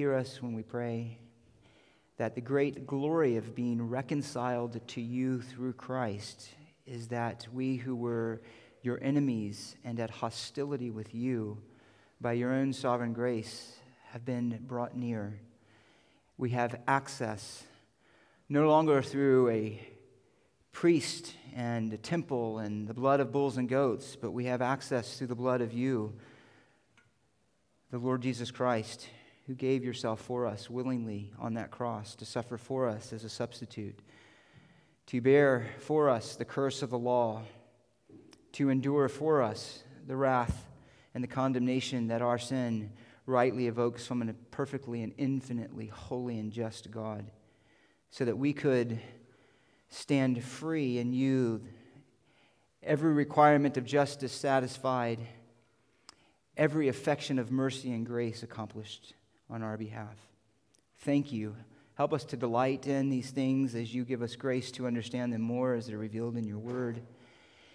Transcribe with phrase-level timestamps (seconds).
[0.00, 1.18] hear us when we pray,
[2.16, 6.48] that the great glory of being reconciled to you through Christ
[6.86, 8.40] is that we who were
[8.80, 11.58] your enemies and at hostility with you,
[12.18, 13.74] by your own sovereign grace,
[14.06, 15.38] have been brought near.
[16.38, 17.64] We have access
[18.48, 19.86] no longer through a
[20.72, 25.18] priest and a temple and the blood of bulls and goats, but we have access
[25.18, 26.14] through the blood of you,
[27.90, 29.06] the Lord Jesus Christ,
[29.50, 33.28] who gave yourself for us willingly on that cross to suffer for us as a
[33.28, 33.98] substitute,
[35.06, 37.42] to bear for us the curse of the law,
[38.52, 40.68] to endure for us the wrath
[41.14, 42.92] and the condemnation that our sin
[43.26, 47.28] rightly evokes from a perfectly and infinitely holy and just God,
[48.08, 49.00] so that we could
[49.88, 51.60] stand free in you,
[52.84, 55.18] every requirement of justice satisfied,
[56.56, 59.14] every affection of mercy and grace accomplished
[59.50, 60.16] on our behalf.
[60.98, 61.56] Thank you.
[61.94, 65.42] Help us to delight in these things as you give us grace to understand them
[65.42, 67.02] more as they're revealed in your word.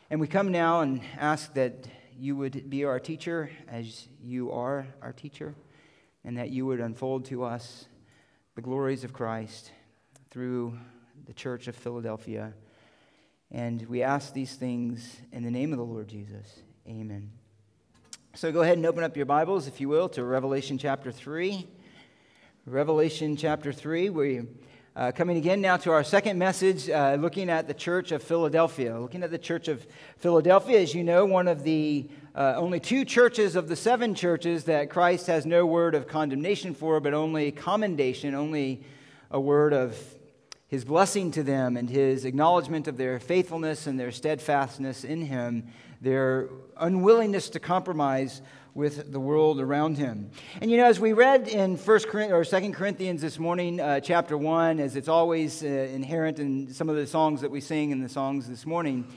[0.10, 4.88] And we come now and ask that you would be our teacher as you are
[5.02, 5.54] our teacher,
[6.24, 7.86] and that you would unfold to us
[8.56, 9.72] the glories of Christ
[10.30, 10.78] through
[11.26, 12.54] the church of Philadelphia.
[13.52, 16.62] And we ask these things in the name of the Lord Jesus.
[16.88, 17.32] Amen.
[18.34, 21.68] So go ahead and open up your Bibles, if you will, to Revelation chapter 3.
[22.68, 24.10] Revelation chapter 3.
[24.10, 24.48] We're
[24.96, 29.00] uh, coming again now to our second message, uh, looking at the church of Philadelphia.
[29.00, 29.86] Looking at the church of
[30.18, 34.64] Philadelphia, as you know, one of the uh, only two churches of the seven churches
[34.64, 38.84] that Christ has no word of condemnation for, but only commendation, only
[39.30, 39.96] a word of
[40.68, 45.68] his blessing to them and his acknowledgement of their faithfulness and their steadfastness in him,
[46.02, 48.42] their unwillingness to compromise
[48.74, 50.30] with the world around him.
[50.60, 54.38] And you know, as we read in First or Second Corinthians this morning, uh, chapter
[54.38, 58.02] one, as it's always uh, inherent in some of the songs that we sing in
[58.02, 59.08] the songs this morning,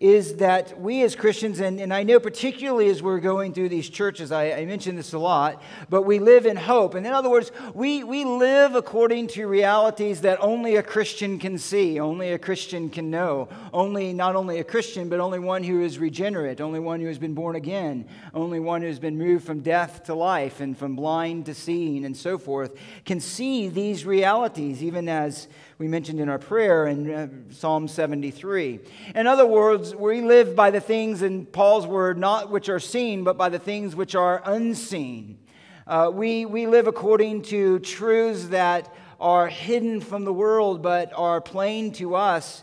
[0.00, 3.90] is that we as Christians, and, and I know particularly as we're going through these
[3.90, 6.94] churches, I, I mention this a lot, but we live in hope.
[6.94, 11.58] And in other words, we, we live according to realities that only a Christian can
[11.58, 13.50] see, only a Christian can know.
[13.74, 17.18] Only, not only a Christian, but only one who is regenerate, only one who has
[17.18, 20.96] been born again, only one who has been moved from death to life and from
[20.96, 22.74] blind to seeing and so forth,
[23.04, 25.46] can see these realities, even as
[25.80, 28.80] we mentioned in our prayer in uh, Psalm 73.
[29.14, 33.24] In other words, we live by the things in Paul's word, not which are seen,
[33.24, 35.38] but by the things which are unseen.
[35.86, 41.40] Uh, we, we live according to truths that are hidden from the world, but are
[41.40, 42.62] plain to us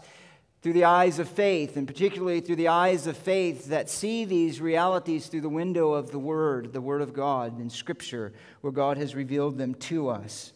[0.61, 4.61] through the eyes of faith, and particularly through the eyes of faith that see these
[4.61, 8.97] realities through the window of the Word, the Word of God in Scripture, where God
[8.97, 10.53] has revealed them to us.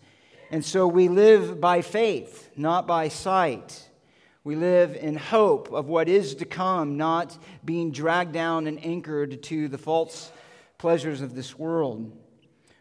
[0.51, 3.87] And so we live by faith, not by sight.
[4.43, 9.43] We live in hope of what is to come, not being dragged down and anchored
[9.43, 10.29] to the false
[10.77, 12.11] pleasures of this world.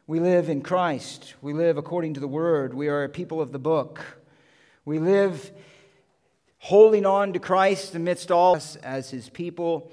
[0.08, 1.36] We live in Christ.
[1.41, 2.75] We live according to the Word.
[2.75, 4.19] We are a people of the book.
[4.84, 5.52] We live
[6.58, 9.92] holding on to Christ amidst all us as His people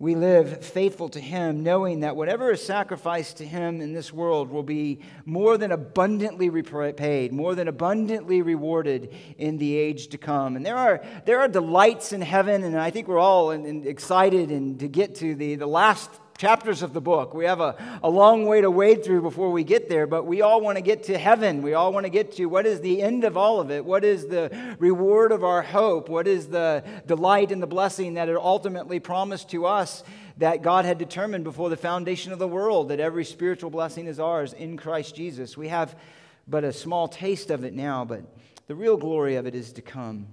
[0.00, 4.48] we live faithful to Him, knowing that whatever is sacrificed to Him in this world
[4.48, 10.54] will be more than abundantly repaid, more than abundantly rewarded in the age to come.
[10.54, 14.78] And there are, there are delights in heaven, and I think we're all excited and
[14.78, 17.34] to get to the, the last chapters of the book.
[17.34, 20.40] We have a, a long way to wade through before we get there, but we
[20.40, 21.62] all want to get to heaven.
[21.62, 23.84] We all want to get to what is the end of all of it?
[23.84, 26.08] What is the reward of our hope?
[26.08, 30.04] What is the delight and the blessing that it ultimately promised to us
[30.36, 34.20] that God had determined before the foundation of the world that every spiritual blessing is
[34.20, 35.56] ours in Christ Jesus?
[35.56, 35.98] We have
[36.46, 38.22] but a small taste of it now, but
[38.68, 40.28] the real glory of it is to come.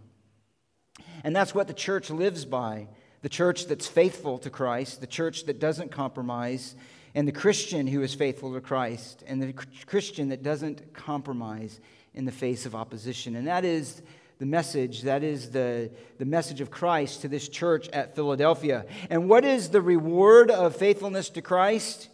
[1.23, 2.89] And that's what the church lives by
[3.25, 6.75] the church that's faithful to Christ, the church that doesn't compromise,
[7.15, 9.51] and the Christian who is faithful to Christ, and the
[9.87, 11.79] Christian that doesn't compromise
[12.13, 13.35] in the face of opposition.
[13.35, 14.03] And that is
[14.37, 15.89] the message, that is the,
[16.19, 18.85] the message of Christ to this church at Philadelphia.
[19.09, 22.09] And what is the reward of faithfulness to Christ?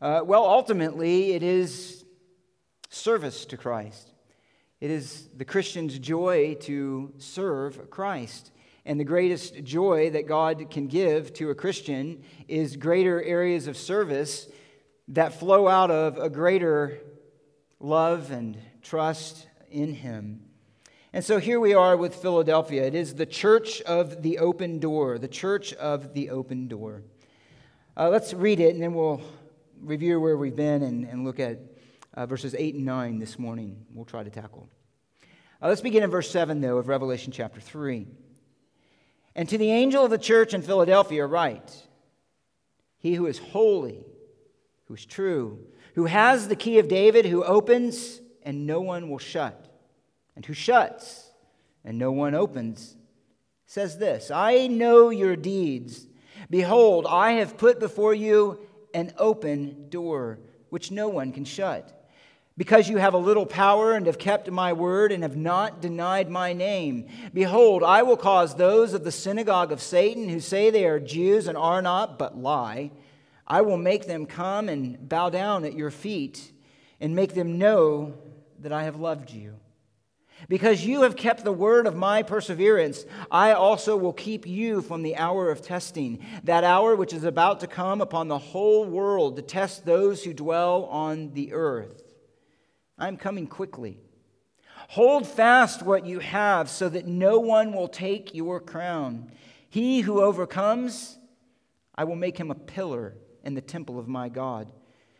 [0.00, 2.04] Uh, well, ultimately, it is
[2.90, 4.12] service to Christ.
[4.80, 8.52] It is the Christian's joy to serve Christ.
[8.88, 13.76] And the greatest joy that God can give to a Christian is greater areas of
[13.76, 14.48] service
[15.08, 16.98] that flow out of a greater
[17.80, 20.40] love and trust in Him.
[21.12, 22.86] And so here we are with Philadelphia.
[22.86, 27.02] It is the church of the open door, the church of the open door.
[27.94, 29.20] Uh, let's read it and then we'll
[29.82, 31.58] review where we've been and, and look at
[32.14, 34.66] uh, verses 8 and 9 this morning, we'll try to tackle.
[35.60, 38.06] Uh, let's begin in verse 7, though, of Revelation chapter 3.
[39.38, 41.86] And to the angel of the church in Philadelphia, write
[42.98, 44.04] He who is holy,
[44.86, 45.60] who is true,
[45.94, 49.72] who has the key of David, who opens and no one will shut,
[50.34, 51.30] and who shuts
[51.84, 52.96] and no one opens,
[53.64, 56.08] says this I know your deeds.
[56.50, 58.58] Behold, I have put before you
[58.92, 60.40] an open door,
[60.70, 61.97] which no one can shut.
[62.58, 66.28] Because you have a little power and have kept my word and have not denied
[66.28, 67.06] my name.
[67.32, 71.46] Behold, I will cause those of the synagogue of Satan who say they are Jews
[71.46, 72.90] and are not, but lie,
[73.46, 76.50] I will make them come and bow down at your feet
[77.00, 78.14] and make them know
[78.58, 79.54] that I have loved you.
[80.48, 85.04] Because you have kept the word of my perseverance, I also will keep you from
[85.04, 89.36] the hour of testing, that hour which is about to come upon the whole world
[89.36, 92.07] to test those who dwell on the earth.
[92.98, 93.98] I am coming quickly.
[94.88, 99.30] Hold fast what you have so that no one will take your crown.
[99.68, 101.18] He who overcomes,
[101.94, 103.14] I will make him a pillar
[103.44, 104.72] in the temple of my God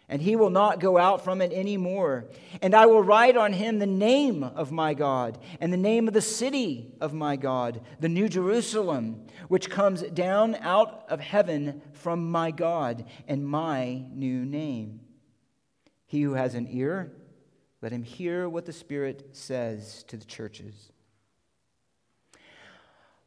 [0.09, 2.25] and he will not go out from it any more.
[2.63, 6.15] And I will write on him the name of my God, and the name of
[6.15, 12.31] the city of my God, the New Jerusalem, which comes down out of heaven from
[12.31, 15.01] my God, and my new name.
[16.07, 17.13] He who has an ear,
[17.81, 20.91] let him hear what the Spirit says to the churches.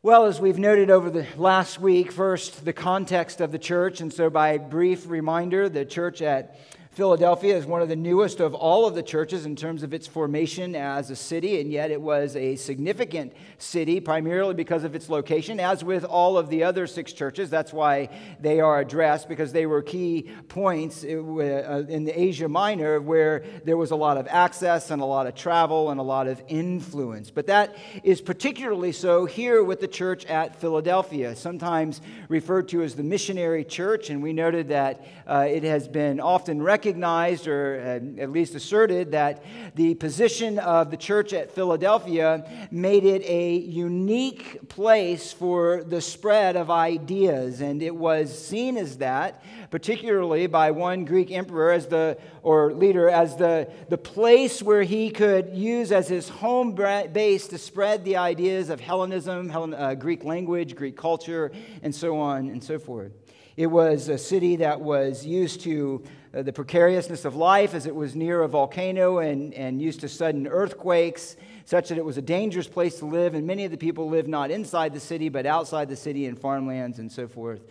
[0.03, 4.01] Well, as we've noted over the last week, first, the context of the church.
[4.01, 6.59] And so, by brief reminder, the church at
[6.91, 10.07] Philadelphia is one of the newest of all of the churches in terms of its
[10.07, 15.07] formation as a city, and yet it was a significant city primarily because of its
[15.07, 17.49] location, as with all of the other six churches.
[17.49, 18.09] That's why
[18.41, 23.77] they are addressed, because they were key points uh, in the Asia Minor where there
[23.77, 27.31] was a lot of access and a lot of travel and a lot of influence.
[27.31, 27.73] But that
[28.03, 33.63] is particularly so here with the church at Philadelphia, sometimes referred to as the missionary
[33.63, 37.75] church, and we noted that uh, it has been often recognized recognized or
[38.18, 39.44] at least asserted that
[39.75, 46.56] the position of the church at Philadelphia made it a unique place for the spread
[46.56, 47.62] of ideas.
[47.62, 53.07] And it was seen as that, particularly by one Greek emperor as the, or leader,
[53.07, 58.18] as the, the place where he could use as his home base to spread the
[58.18, 61.51] ideas of Hellenism, Hellen, uh, Greek language, Greek culture,
[61.84, 63.12] and so on and so forth.
[63.56, 67.95] It was a city that was used to uh, the precariousness of life as it
[67.95, 71.36] was near a volcano and, and used to sudden earthquakes,
[71.66, 73.33] such that it was a dangerous place to live.
[73.33, 76.36] And many of the people lived not inside the city, but outside the city in
[76.36, 77.62] farmlands and so forth.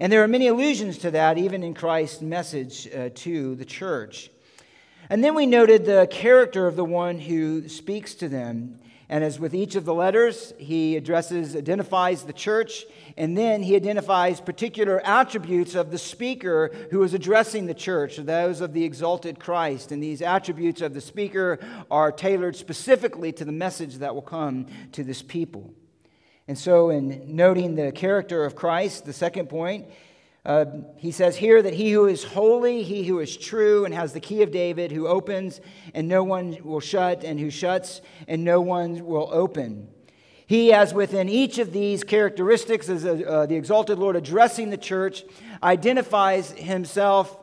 [0.00, 4.30] And there are many allusions to that, even in Christ's message uh, to the church.
[5.10, 8.80] And then we noted the character of the one who speaks to them.
[9.10, 12.84] And as with each of the letters, he addresses, identifies the church,
[13.16, 18.60] and then he identifies particular attributes of the speaker who is addressing the church, those
[18.60, 19.92] of the exalted Christ.
[19.92, 21.58] And these attributes of the speaker
[21.90, 25.72] are tailored specifically to the message that will come to this people.
[26.46, 29.86] And so, in noting the character of Christ, the second point,
[30.44, 30.64] uh,
[30.96, 34.20] he says here that he who is holy, he who is true and has the
[34.20, 35.60] key of David, who opens
[35.94, 39.88] and no one will shut, and who shuts and no one will open.
[40.46, 45.24] He, as within each of these characteristics, as uh, the exalted Lord addressing the church,
[45.62, 47.36] identifies himself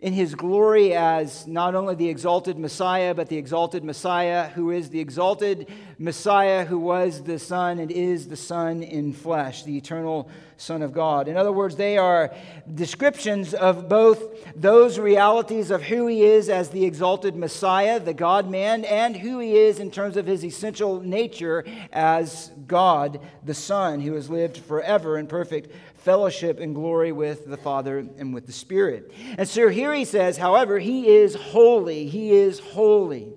[0.00, 4.90] in his glory as not only the exalted Messiah, but the exalted Messiah who is
[4.90, 5.66] the exalted
[5.98, 10.92] Messiah who was the Son and is the Son in flesh, the eternal Son of
[10.92, 11.26] God.
[11.26, 12.32] In other words, they are
[12.72, 14.20] descriptions of both
[14.54, 19.40] those realities of who he is as the exalted Messiah, the God man, and who
[19.40, 24.58] he is in terms of his essential nature as God, the Son, who has lived
[24.58, 25.72] forever in perfect
[26.08, 29.12] fellowship and glory with the Father and with the Spirit.
[29.36, 32.08] And so here he says, however, he is holy.
[32.08, 33.34] He is holy.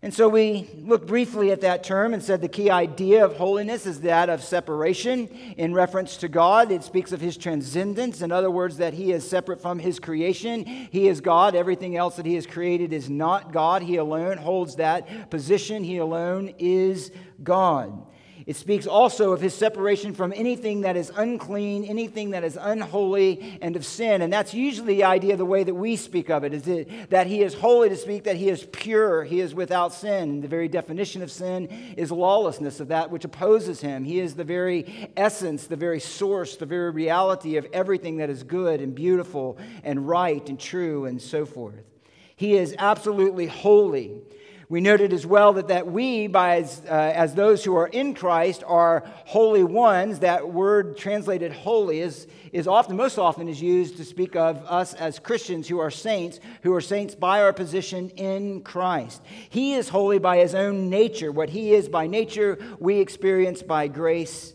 [0.00, 3.84] And so we looked briefly at that term and said the key idea of holiness
[3.84, 6.72] is that of separation in reference to God.
[6.72, 8.22] It speaks of his transcendence.
[8.22, 10.64] In other words, that he is separate from his creation.
[10.64, 11.54] He is God.
[11.54, 13.82] Everything else that he has created is not God.
[13.82, 15.84] He alone holds that position.
[15.84, 17.12] He alone is
[17.42, 18.06] God.
[18.46, 23.58] It speaks also of his separation from anything that is unclean, anything that is unholy,
[23.62, 24.20] and of sin.
[24.20, 27.42] And that's usually the idea, the way that we speak of it, is that he
[27.42, 30.42] is holy to speak, that he is pure, he is without sin.
[30.42, 34.04] The very definition of sin is lawlessness, of that which opposes him.
[34.04, 38.42] He is the very essence, the very source, the very reality of everything that is
[38.42, 41.82] good and beautiful and right and true and so forth.
[42.36, 44.20] He is absolutely holy.
[44.68, 48.14] We noted as well that, that we, by as, uh, as those who are in
[48.14, 50.20] Christ, are holy ones.
[50.20, 54.94] That word translated holy is, is often, most often, is used to speak of us
[54.94, 59.22] as Christians who are saints, who are saints by our position in Christ.
[59.50, 61.30] He is holy by his own nature.
[61.30, 64.54] What he is by nature, we experience by grace.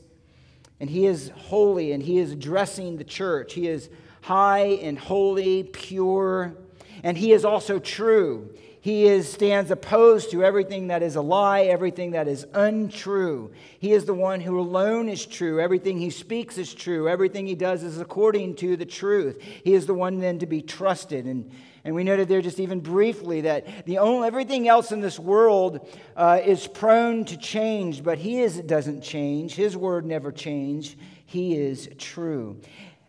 [0.79, 3.53] And he is holy, and he is addressing the church.
[3.53, 3.89] He is
[4.21, 6.55] high and holy, pure,
[7.03, 8.49] and he is also true.
[8.89, 13.51] He is, stands opposed to everything that is a lie, everything that is untrue.
[13.77, 15.59] He is the one who alone is true.
[15.59, 17.07] Everything he speaks is true.
[17.07, 19.43] Everything he does is according to the truth.
[19.63, 21.25] He is the one then to be trusted.
[21.25, 21.51] And,
[21.83, 25.87] and we noted there just even briefly that the only, everything else in this world
[26.15, 29.53] uh, is prone to change, but he is, doesn't change.
[29.53, 30.95] His word never changes.
[31.27, 32.59] He is true.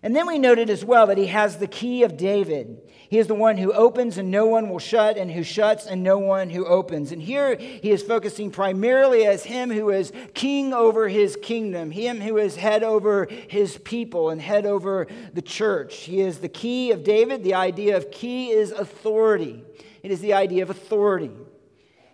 [0.03, 2.83] And then we noted as well that he has the key of David.
[3.11, 6.01] He is the one who opens and no one will shut, and who shuts and
[6.01, 7.11] no one who opens.
[7.11, 12.21] And here he is focusing primarily as him who is king over his kingdom, him
[12.21, 15.97] who is head over his people and head over the church.
[15.97, 17.43] He is the key of David.
[17.43, 19.65] The idea of key is authority,
[20.05, 21.33] it is the idea of authority.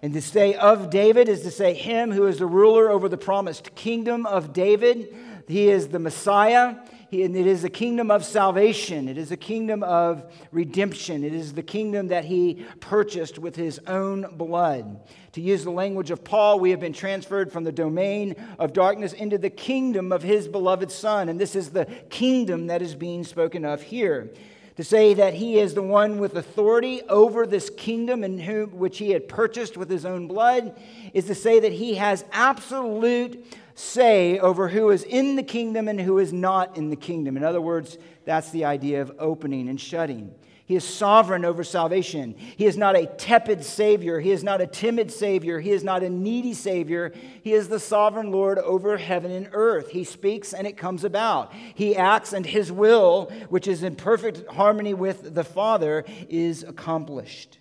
[0.01, 3.19] And to say of David is to say him who is the ruler over the
[3.19, 5.15] promised kingdom of David.
[5.47, 6.77] He is the Messiah
[7.13, 9.09] and it is a kingdom of salvation.
[9.09, 11.25] It is a kingdom of redemption.
[11.25, 15.01] It is the kingdom that he purchased with his own blood.
[15.33, 19.13] To use the language of Paul, we have been transferred from the domain of darkness
[19.13, 21.29] into the kingdom of his beloved Son.
[21.29, 24.33] And this is the kingdom that is being spoken of here.
[24.77, 28.99] To say that he is the one with authority over this kingdom in whom, which
[28.99, 30.79] he had purchased with his own blood
[31.15, 33.43] is to say that he has absolute
[33.75, 37.39] say over who is in the kingdom and who is not in the kingdom.
[37.39, 40.35] In other words, that's the idea of opening and shutting.
[40.67, 42.35] He is sovereign over salvation.
[42.37, 44.19] He is not a tepid Savior.
[44.19, 45.61] He is not a timid Savior.
[45.61, 47.13] He is not a needy Savior.
[47.43, 49.91] He is the sovereign Lord over heaven and earth.
[49.91, 51.53] He speaks and it comes about.
[51.53, 57.59] He acts and His will, which is in perfect harmony with the Father, is accomplished.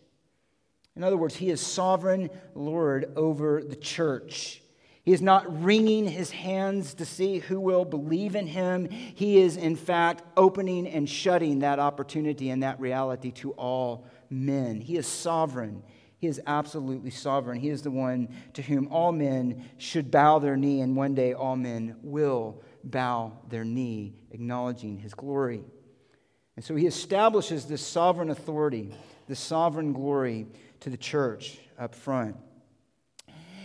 [0.96, 4.64] In other words, He is sovereign Lord over the church.
[5.06, 8.90] He is not wringing his hands to see who will believe in him.
[8.90, 14.82] He is, in fact, opening and shutting that opportunity and that reality to all men.
[14.82, 15.84] He is sovereign.
[16.18, 17.60] He is absolutely sovereign.
[17.60, 21.34] He is the one to whom all men should bow their knee, and one day
[21.34, 25.64] all men will bow their knee, acknowledging his glory.
[26.56, 28.92] And so he establishes this sovereign authority,
[29.28, 30.48] this sovereign glory
[30.80, 32.38] to the church up front.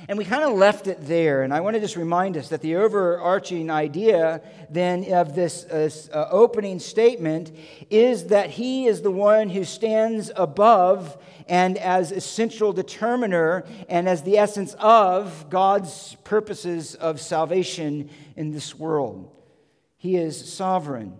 [0.09, 1.42] And we kind of left it there.
[1.42, 6.28] And I want to just remind us that the overarching idea then of this uh,
[6.30, 7.52] opening statement
[7.90, 11.16] is that he is the one who stands above
[11.49, 18.75] and as essential determiner and as the essence of God's purposes of salvation in this
[18.75, 19.30] world.
[19.97, 21.16] He is sovereign.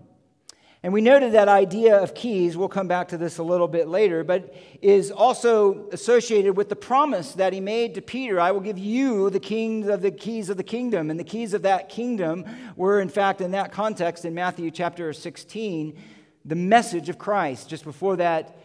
[0.83, 3.87] And we noted that idea of keys, we'll come back to this a little bit
[3.87, 8.61] later, but is also associated with the promise that he made to Peter I will
[8.61, 9.37] give you the
[9.87, 11.11] of the keys of the kingdom.
[11.11, 12.45] And the keys of that kingdom
[12.75, 15.95] were, in fact, in that context, in Matthew chapter 16,
[16.45, 17.69] the message of Christ.
[17.69, 18.57] Just before that,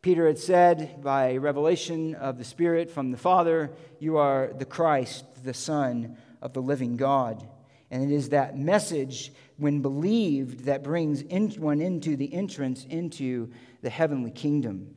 [0.00, 5.44] Peter had said, by revelation of the Spirit from the Father, You are the Christ,
[5.44, 7.46] the Son of the living God.
[7.92, 11.22] And it is that message when believed, that brings
[11.58, 13.50] one into the entrance into
[13.82, 14.96] the heavenly kingdom.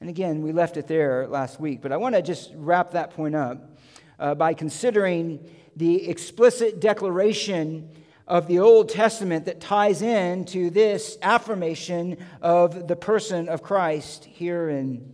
[0.00, 3.10] And again, we left it there last week, but I want to just wrap that
[3.10, 3.76] point up
[4.20, 7.90] uh, by considering the explicit declaration
[8.28, 14.24] of the Old Testament that ties in to this affirmation of the person of Christ
[14.26, 15.12] here in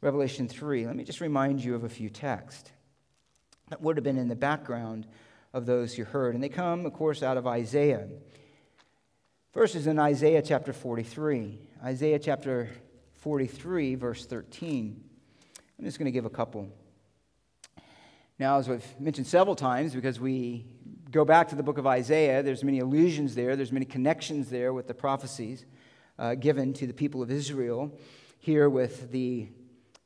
[0.00, 0.86] Revelation 3.
[0.86, 2.70] Let me just remind you of a few texts
[3.68, 5.08] that would have been in the background
[5.52, 6.34] of those who heard.
[6.34, 8.08] And they come, of course, out of Isaiah.
[9.52, 11.58] First is in Isaiah chapter 43.
[11.84, 12.70] Isaiah chapter
[13.14, 15.04] 43, verse 13.
[15.78, 16.68] I'm just going to give a couple.
[18.38, 20.64] Now, as we've mentioned several times, because we
[21.10, 24.72] go back to the book of Isaiah, there's many allusions there, there's many connections there
[24.72, 25.64] with the prophecies
[26.18, 27.98] uh, given to the people of Israel,
[28.38, 29.48] here with the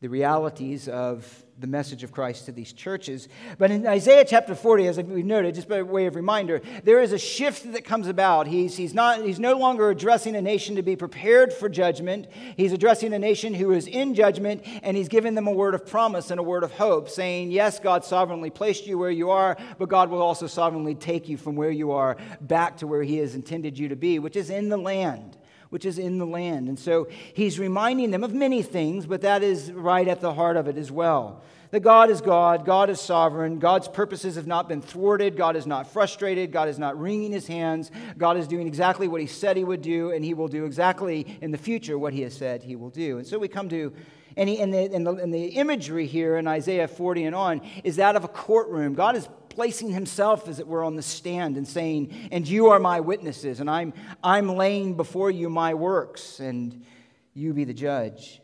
[0.04, 3.28] the realities of the message of Christ to these churches.
[3.58, 7.12] But in Isaiah chapter 40, as we've noted, just by way of reminder, there is
[7.12, 8.48] a shift that comes about.
[8.48, 12.26] He's, he's, not, he's no longer addressing a nation to be prepared for judgment.
[12.56, 15.86] He's addressing a nation who is in judgment, and he's giving them a word of
[15.86, 19.56] promise and a word of hope, saying, Yes, God sovereignly placed you where you are,
[19.78, 23.18] but God will also sovereignly take you from where you are back to where he
[23.18, 25.36] has intended you to be, which is in the land
[25.74, 26.68] which is in the land.
[26.68, 30.56] And so he's reminding them of many things, but that is right at the heart
[30.56, 31.42] of it as well.
[31.72, 35.66] That God is God, God is sovereign, God's purposes have not been thwarted, God is
[35.66, 39.56] not frustrated, God is not wringing his hands, God is doing exactly what he said
[39.56, 42.62] he would do, and he will do exactly in the future what he has said
[42.62, 43.18] he will do.
[43.18, 43.92] And so we come to
[44.36, 47.60] and, he, and, the, and, the, and the imagery here in Isaiah 40 and on
[47.82, 48.94] is that of a courtroom.
[48.94, 52.78] God is placing himself, as it were, on the stand and saying, And you are
[52.78, 53.92] my witnesses, and I'm,
[54.22, 56.84] I'm laying before you my works, and
[57.32, 58.40] you be the judge.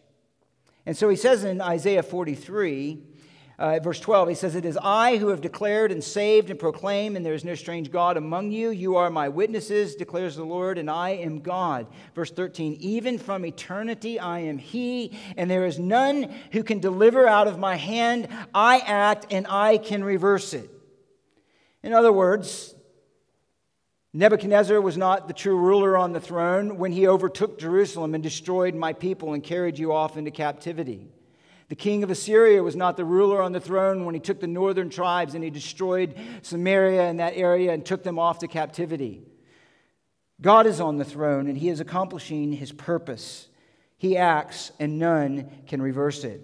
[0.87, 3.02] And so he says in Isaiah 43,
[3.61, 7.17] uh, verse 12, he says, It is I who have declared and saved and proclaimed,
[7.17, 8.71] and there is no strange God among you.
[8.71, 11.87] You are my witnesses, declares the Lord, and I am God.
[12.14, 17.29] Verse 13, Even from eternity I am He, and there is none who can deliver
[17.29, 18.29] out of my hand.
[18.55, 20.71] I act, and I can reverse it.
[21.82, 22.75] In other words,
[24.12, 28.75] Nebuchadnezzar was not the true ruler on the throne when he overtook Jerusalem and destroyed
[28.75, 31.08] my people and carried you off into captivity.
[31.68, 34.49] The king of Assyria was not the ruler on the throne when he took the
[34.49, 39.22] northern tribes and he destroyed Samaria and that area and took them off to captivity.
[40.40, 43.49] God is on the throne and he is accomplishing his purpose.
[43.96, 46.40] He acts and none can reverse it.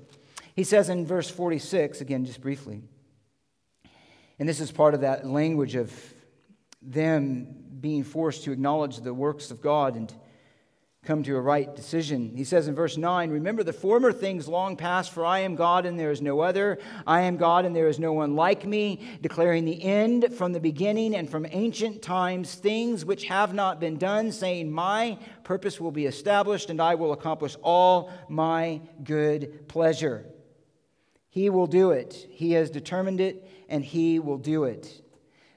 [0.54, 2.82] He says in verse 46, again, just briefly,
[4.38, 5.92] and this is part of that language of
[6.82, 7.46] them
[7.80, 10.12] being forced to acknowledge the works of God and
[11.06, 12.32] come to a right decision.
[12.34, 15.86] He says in verse 9, Remember the former things long past, for I am God
[15.86, 16.78] and there is no other.
[17.06, 20.60] I am God and there is no one like me, declaring the end from the
[20.60, 25.92] beginning and from ancient times, things which have not been done, saying, My purpose will
[25.92, 30.26] be established and I will accomplish all my good pleasure.
[31.28, 32.26] He will do it.
[32.30, 35.02] He has determined it and he will do it.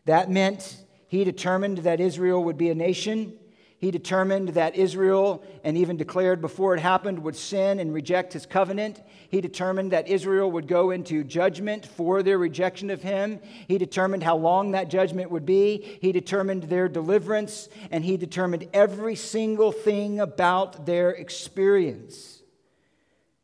[0.05, 3.37] That meant he determined that Israel would be a nation
[3.79, 8.45] he determined that Israel, and even declared before it happened, would sin and reject his
[8.45, 9.01] covenant.
[9.29, 13.39] He determined that Israel would go into judgment for their rejection of him.
[13.69, 15.97] He determined how long that judgment would be.
[16.01, 22.41] He determined their deliverance, and he determined every single thing about their experience.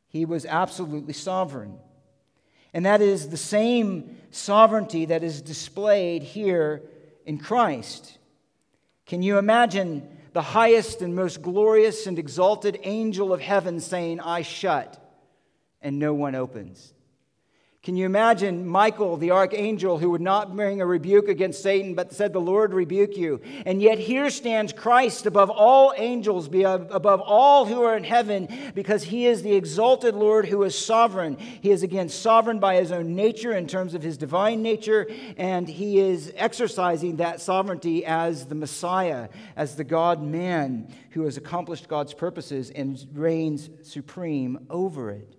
[0.10, 1.80] He was absolutely sovereign.
[2.74, 6.82] And that is the same sovereignty that is displayed here
[7.26, 8.18] in Christ.
[9.06, 14.42] Can you imagine the highest and most glorious and exalted angel of heaven saying, I
[14.42, 15.00] shut,
[15.82, 16.94] and no one opens.
[17.86, 22.12] Can you imagine Michael, the archangel, who would not bring a rebuke against Satan, but
[22.12, 23.42] said, The Lord rebuke you?
[23.64, 29.04] And yet here stands Christ above all angels, above all who are in heaven, because
[29.04, 31.38] he is the exalted Lord who is sovereign.
[31.38, 35.68] He is again sovereign by his own nature in terms of his divine nature, and
[35.68, 41.88] he is exercising that sovereignty as the Messiah, as the God man who has accomplished
[41.88, 45.35] God's purposes and reigns supreme over it.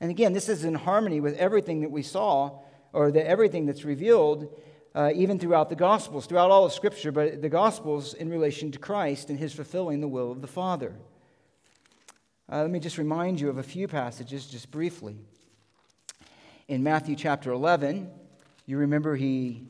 [0.00, 2.60] And again, this is in harmony with everything that we saw,
[2.92, 4.56] or the, everything that's revealed,
[4.94, 8.78] uh, even throughout the Gospels, throughout all of Scripture, but the Gospels in relation to
[8.78, 10.94] Christ and his fulfilling the will of the Father.
[12.50, 15.16] Uh, let me just remind you of a few passages, just briefly.
[16.68, 18.10] In Matthew chapter 11,
[18.66, 19.66] you remember he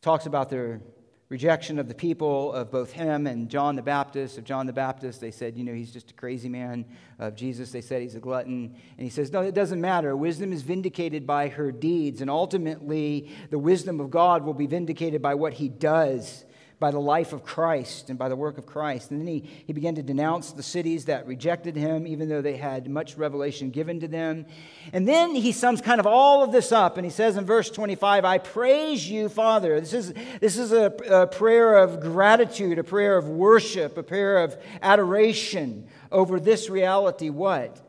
[0.00, 0.80] talks about their
[1.28, 4.38] rejection of the people of both him and John the Baptist.
[4.38, 6.84] Of John the Baptist, they said, you know, he's just a crazy man.
[7.18, 8.74] Of Jesus, they said he's a glutton.
[8.98, 10.16] And he says, no, it doesn't matter.
[10.16, 15.22] Wisdom is vindicated by her deeds, and ultimately, the wisdom of God will be vindicated
[15.22, 16.44] by what he does
[16.84, 19.10] by the life of Christ and by the work of Christ.
[19.10, 22.58] And then he, he began to denounce the cities that rejected him, even though they
[22.58, 24.44] had much revelation given to them.
[24.92, 27.70] And then he sums kind of all of this up, and he says in verse
[27.70, 29.80] 25, I praise you, Father.
[29.80, 34.44] This is, this is a, a prayer of gratitude, a prayer of worship, a prayer
[34.44, 37.30] of adoration over this reality.
[37.30, 37.80] What?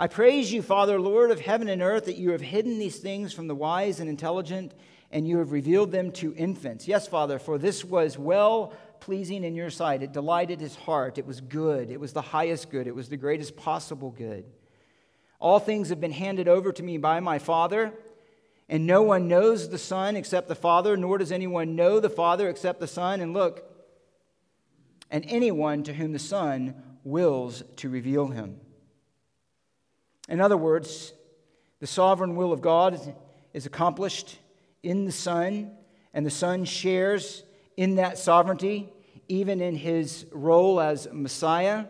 [0.00, 3.32] I praise you, Father, Lord of heaven and earth, that you have hidden these things
[3.32, 4.72] from the wise and intelligent
[5.12, 6.88] and you have revealed them to infants.
[6.88, 10.02] Yes, Father, for this was well pleasing in your sight.
[10.02, 11.18] It delighted his heart.
[11.18, 11.90] It was good.
[11.90, 12.86] It was the highest good.
[12.86, 14.44] It was the greatest possible good.
[15.38, 17.92] All things have been handed over to me by my Father,
[18.68, 22.48] and no one knows the Son except the Father, nor does anyone know the Father
[22.48, 23.20] except the Son.
[23.20, 23.68] And look,
[25.10, 28.60] and anyone to whom the Son wills to reveal him.
[30.28, 31.12] In other words,
[31.80, 33.14] the sovereign will of God
[33.52, 34.38] is accomplished
[34.82, 35.72] in the Son,
[36.14, 37.44] and the Son shares
[37.76, 38.88] in that sovereignty,
[39.28, 41.86] even in his role as Messiah.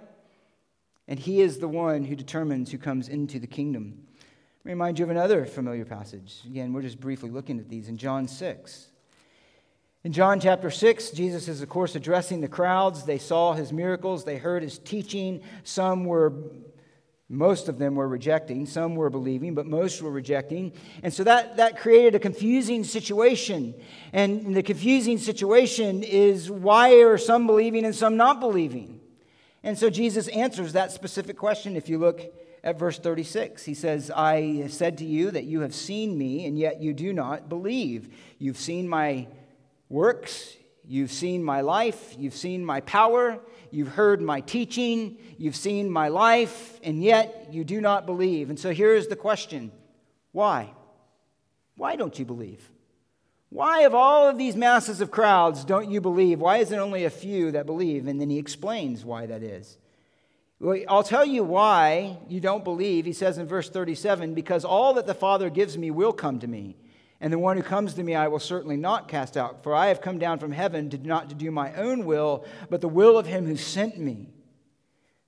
[1.09, 4.07] And he is the one who determines who comes into the kingdom.
[4.65, 6.41] Me remind you of another familiar passage.
[6.47, 8.87] Again, we're just briefly looking at these in John 6.
[10.05, 13.05] In John chapter 6, Jesus is, of course, addressing the crowds.
[13.05, 15.43] They saw his miracles, they heard his teaching.
[15.65, 16.33] Some were,
[17.33, 20.71] most of them were rejecting, some were believing, but most were rejecting.
[21.03, 23.75] And so that, that created a confusing situation.
[24.13, 29.01] And the confusing situation is why are some believing and some not believing?
[29.63, 32.21] And so Jesus answers that specific question if you look
[32.63, 33.65] at verse 36.
[33.65, 37.15] He says, I said to you that you have seen me, and yet you do
[37.15, 38.15] not believe.
[38.39, 39.27] You've seen my
[39.89, 40.55] works.
[40.87, 42.15] You've seen my life.
[42.19, 43.39] You've seen my power.
[43.71, 45.17] You've heard my teaching.
[45.39, 48.51] You've seen my life, and yet you do not believe.
[48.51, 49.73] And so here's the question
[50.33, 50.73] why?
[51.77, 52.71] Why don't you believe?
[53.49, 56.41] Why, of all of these masses of crowds, don't you believe?
[56.41, 58.07] Why is it only a few that believe?
[58.07, 59.77] And then he explains why that is.
[60.59, 63.05] Well, I'll tell you why you don't believe.
[63.05, 66.47] He says in verse 37 because all that the Father gives me will come to
[66.47, 66.77] me.
[67.23, 69.87] And the one who comes to me I will certainly not cast out, for I
[69.87, 73.17] have come down from heaven to not to do my own will, but the will
[73.17, 74.29] of him who sent me.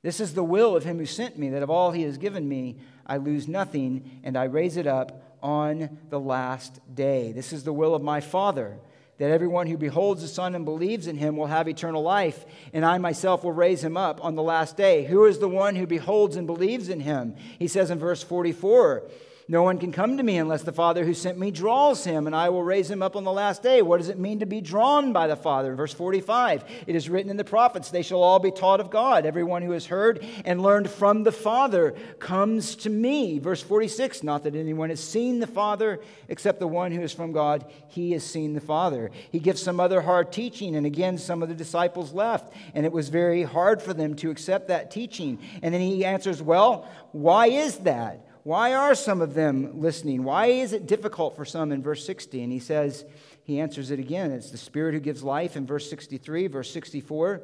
[0.03, 2.49] This is the will of him who sent me, that of all he has given
[2.49, 7.31] me, I lose nothing, and I raise it up on the last day.
[7.31, 8.77] This is the will of my Father,
[9.19, 12.85] that everyone who beholds the Son and believes in him will have eternal life, and
[12.85, 15.05] I myself will raise him up on the last day.
[15.05, 17.37] Who is the one who beholds and believes in him?
[17.61, 19.05] He says in verse 44
[19.47, 22.35] no one can come to me unless the Father who sent me draws him, and
[22.35, 23.83] I will raise him up on the last day.
[23.83, 25.75] What does it mean to be drawn by the Father?
[25.75, 29.27] Verse 45 It is written in the prophets, They shall all be taught of God.
[29.27, 33.39] Everyone who has heard and learned from the Father comes to me.
[33.39, 37.33] Verse 46 Not that anyone has seen the Father except the one who is from
[37.33, 39.11] God, he has seen the Father.
[39.31, 42.93] He gives some other hard teaching, and again, some of the disciples left, and it
[42.93, 45.39] was very hard for them to accept that teaching.
[45.63, 48.25] And then he answers, Well, why is that?
[48.45, 50.23] Why are some of them listening?
[50.23, 52.43] Why is it difficult for some in verse 60?
[52.43, 53.05] And he says,
[53.45, 54.33] he answers it again.
[54.33, 57.43] It's the Spirit who gives life in verse 63, verse 64.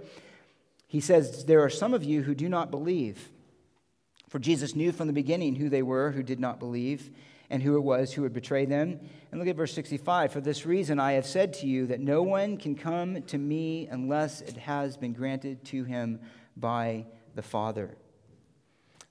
[0.86, 3.30] He says, There are some of you who do not believe.
[4.28, 7.10] For Jesus knew from the beginning who they were who did not believe
[7.50, 9.00] and who it was who would betray them.
[9.30, 10.32] And look at verse 65.
[10.32, 13.88] For this reason I have said to you that no one can come to me
[13.90, 16.20] unless it has been granted to him
[16.56, 17.96] by the Father.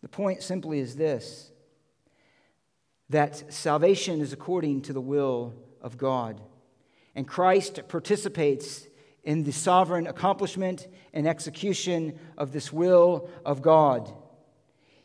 [0.01, 1.48] The point simply is this
[3.09, 6.41] that salvation is according to the will of God.
[7.15, 8.87] And Christ participates
[9.23, 14.13] in the sovereign accomplishment and execution of this will of God.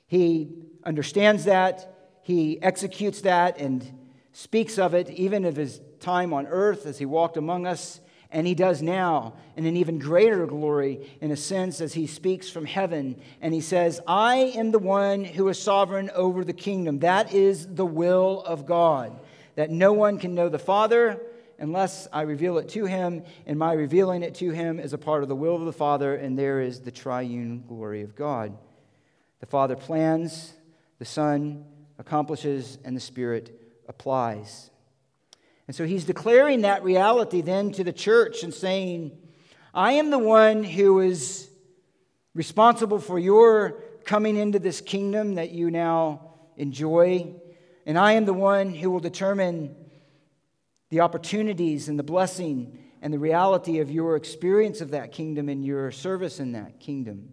[0.06, 0.52] He
[0.84, 3.98] understands that, he executes that, and
[4.32, 8.00] speaks of it even of his time on earth as he walked among us
[8.34, 12.50] and he does now in an even greater glory, in a sense, as he speaks
[12.50, 13.18] from heaven.
[13.40, 16.98] And he says, I am the one who is sovereign over the kingdom.
[16.98, 19.16] That is the will of God,
[19.54, 21.20] that no one can know the Father
[21.60, 25.22] unless I reveal it to him, and my revealing it to him is a part
[25.22, 28.58] of the will of the Father, and there is the triune glory of God.
[29.38, 30.52] The Father plans,
[30.98, 31.64] the Son
[32.00, 34.70] accomplishes, and the Spirit applies.
[35.66, 39.16] And so he's declaring that reality then to the church and saying,
[39.72, 41.48] I am the one who is
[42.34, 47.34] responsible for your coming into this kingdom that you now enjoy.
[47.86, 49.74] And I am the one who will determine
[50.90, 55.64] the opportunities and the blessing and the reality of your experience of that kingdom and
[55.64, 57.32] your service in that kingdom.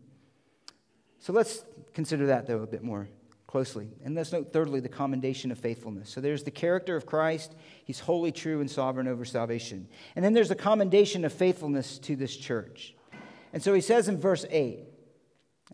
[1.20, 1.64] So let's
[1.94, 3.08] consider that, though, a bit more
[3.52, 3.90] closely.
[4.06, 6.10] And let's note, thirdly, the commendation of faithfulness.
[6.10, 7.54] So there's the character of Christ.
[7.84, 9.90] He's wholly true and sovereign over salvation.
[10.16, 12.96] And then there's the commendation of faithfulness to this church.
[13.52, 14.80] And so he says in verse 8,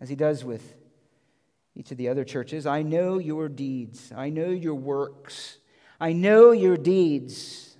[0.00, 0.74] as he does with
[1.76, 5.58] each of the other churches, I know your deeds, I know your works,
[6.00, 7.76] I know your deeds.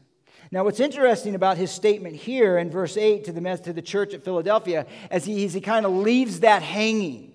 [0.52, 4.14] Now, what's interesting about his statement here in verse 8 to the, to the church
[4.14, 7.27] at Philadelphia, as he, he kind of leaves that hanging,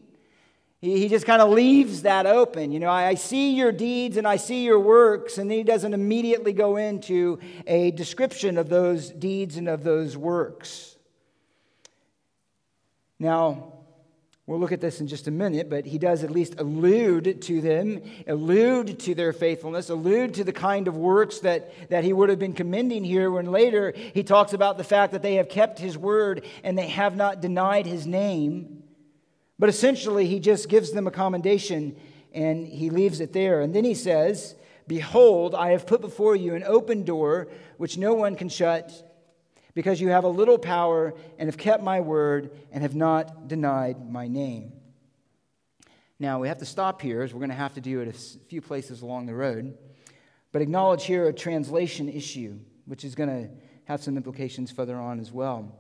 [0.84, 2.74] he, he just kind of leaves that open.
[2.74, 5.63] You know, I, I see your deeds and I see your works, and then he
[5.63, 10.98] doesn't immediately go into a description of those deeds and of those works.
[13.17, 13.74] Now,
[14.46, 17.62] We'll look at this in just a minute, but he does at least allude to
[17.62, 22.28] them, allude to their faithfulness, allude to the kind of works that, that he would
[22.28, 25.80] have been commending here when later he talks about the fact that they have kept
[25.80, 28.83] his word and they have not denied his name.
[29.59, 31.95] But essentially, he just gives them a commendation
[32.33, 33.61] and he leaves it there.
[33.61, 34.55] And then he says,
[34.87, 38.91] Behold, I have put before you an open door which no one can shut,
[39.73, 44.09] because you have a little power and have kept my word and have not denied
[44.11, 44.73] my name.
[46.19, 48.13] Now, we have to stop here as we're going to have to do it a
[48.47, 49.77] few places along the road,
[50.51, 53.49] but acknowledge here a translation issue, which is going to
[53.85, 55.75] have some implications further on as well.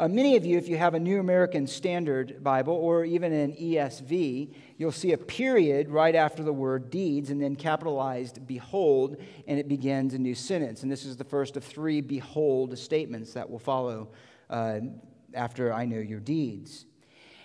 [0.00, 3.52] Uh, many of you, if you have a New American Standard Bible or even an
[3.52, 9.58] ESV, you'll see a period right after the word deeds and then capitalized behold, and
[9.58, 10.82] it begins a new sentence.
[10.82, 14.08] And this is the first of three behold statements that will follow
[14.48, 14.80] uh,
[15.34, 16.86] after I know your deeds.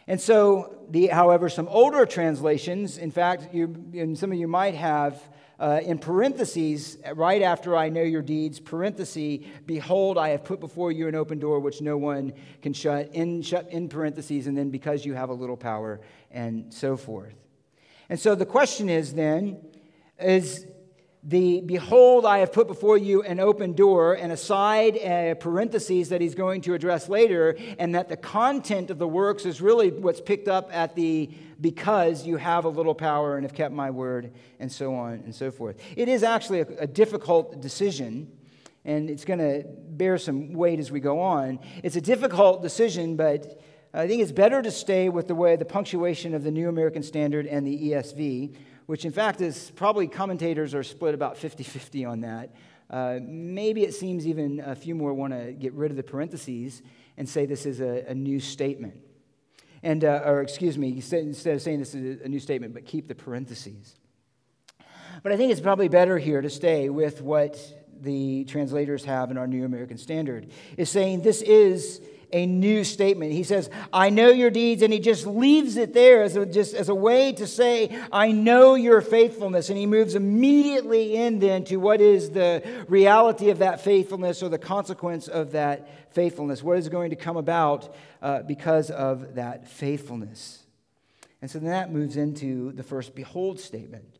[0.07, 3.65] And so, the, however, some older translations, in fact, you,
[3.95, 5.21] and some of you might have
[5.59, 10.91] uh, in parentheses, right after I know your deeds, parenthesis, behold, I have put before
[10.91, 14.69] you an open door which no one can shut, in, shut in parentheses, and then
[14.69, 17.35] because you have a little power, and so forth.
[18.09, 19.57] And so the question is then,
[20.19, 20.67] is
[21.27, 26.21] the behold, I have put before you an open door, and aside uh, parentheses that
[26.21, 30.21] he's going to address later, and that the content of the works is really what's
[30.21, 34.33] picked up at the because you have a little power and have kept my word,
[34.59, 35.77] and so on and so forth.
[35.95, 38.31] It is actually a, a difficult decision,
[38.83, 41.57] and it's going to bear some weight as we go on.
[41.81, 43.59] It's a difficult decision, but
[43.95, 47.01] I think it's better to stay with the way the punctuation of the New American
[47.01, 48.55] Standard and the ESV
[48.86, 52.56] which in fact is probably commentators are split about 50 50 on that.
[52.89, 56.84] Uh, maybe it seems even a few more want to get rid of the parentheses
[57.17, 58.95] and say this is a, a new statement.
[59.82, 63.08] And, uh, or excuse me, instead of saying this is a new statement, but keep
[63.08, 63.95] the parentheses.
[65.24, 67.58] But I think it's probably better here to stay with what
[68.02, 73.31] the translators have in our New American Standard, is saying this is a new statement.
[73.31, 76.73] He says, I know your deeds, and he just leaves it there as a, just
[76.73, 79.69] as a way to say, I know your faithfulness.
[79.69, 84.49] And he moves immediately in then to what is the reality of that faithfulness or
[84.49, 86.63] the consequence of that faithfulness.
[86.63, 90.63] What is going to come about uh, because of that faithfulness?
[91.41, 94.17] And so then that moves into the first behold statement.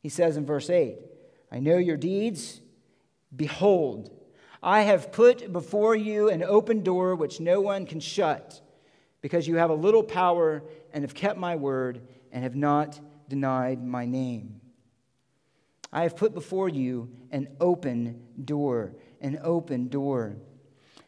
[0.00, 0.96] He says in verse 8,
[1.50, 2.60] I know your deeds.
[3.34, 4.10] Behold,
[4.62, 8.60] I have put before you an open door which no one can shut,
[9.20, 13.82] because you have a little power and have kept my word and have not denied
[13.84, 14.60] my name.
[15.92, 20.36] I have put before you an open door, an open door.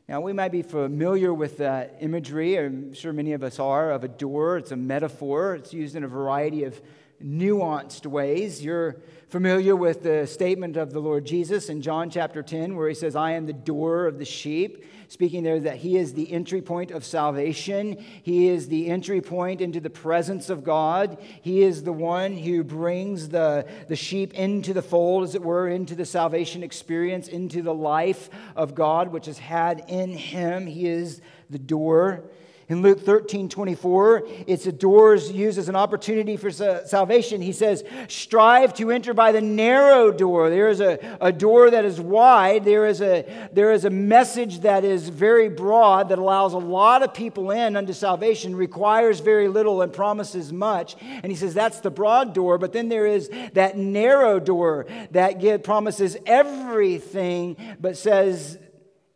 [0.09, 2.59] Now, we might be familiar with that imagery.
[2.59, 4.59] I'm sure many of us are of a door.
[4.59, 6.83] It's a metaphor, it's used in a variety of
[7.23, 8.65] nuanced ways.
[8.65, 8.97] You're
[9.29, 13.17] familiar with the statement of the Lord Jesus in John chapter 10, where he says,
[13.17, 16.91] I am the door of the sheep, speaking there that he is the entry point
[16.91, 17.97] of salvation.
[18.23, 21.19] He is the entry point into the presence of God.
[21.43, 25.69] He is the one who brings the, the sheep into the fold, as it were,
[25.69, 30.67] into the salvation experience, into the life of God, which is had in him.
[30.67, 32.25] He is the door.
[32.69, 37.43] In Luke 13, 24, it's a doors used as an opportunity for salvation.
[37.43, 40.49] He says, Strive to enter by the narrow door.
[40.49, 42.65] There is a, a door that is wide.
[42.65, 47.03] There is, a, there is a message that is very broad that allows a lot
[47.03, 50.97] of people in unto salvation, requires very little and promises much.
[51.03, 52.57] And he says, That's the broad door.
[52.57, 58.59] But then there is that narrow door that get, promises everything, but says,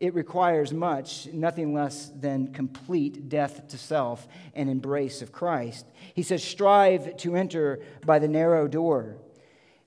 [0.00, 5.86] it requires much, nothing less than complete death to self and embrace of Christ.
[6.14, 9.16] He says, strive to enter by the narrow door.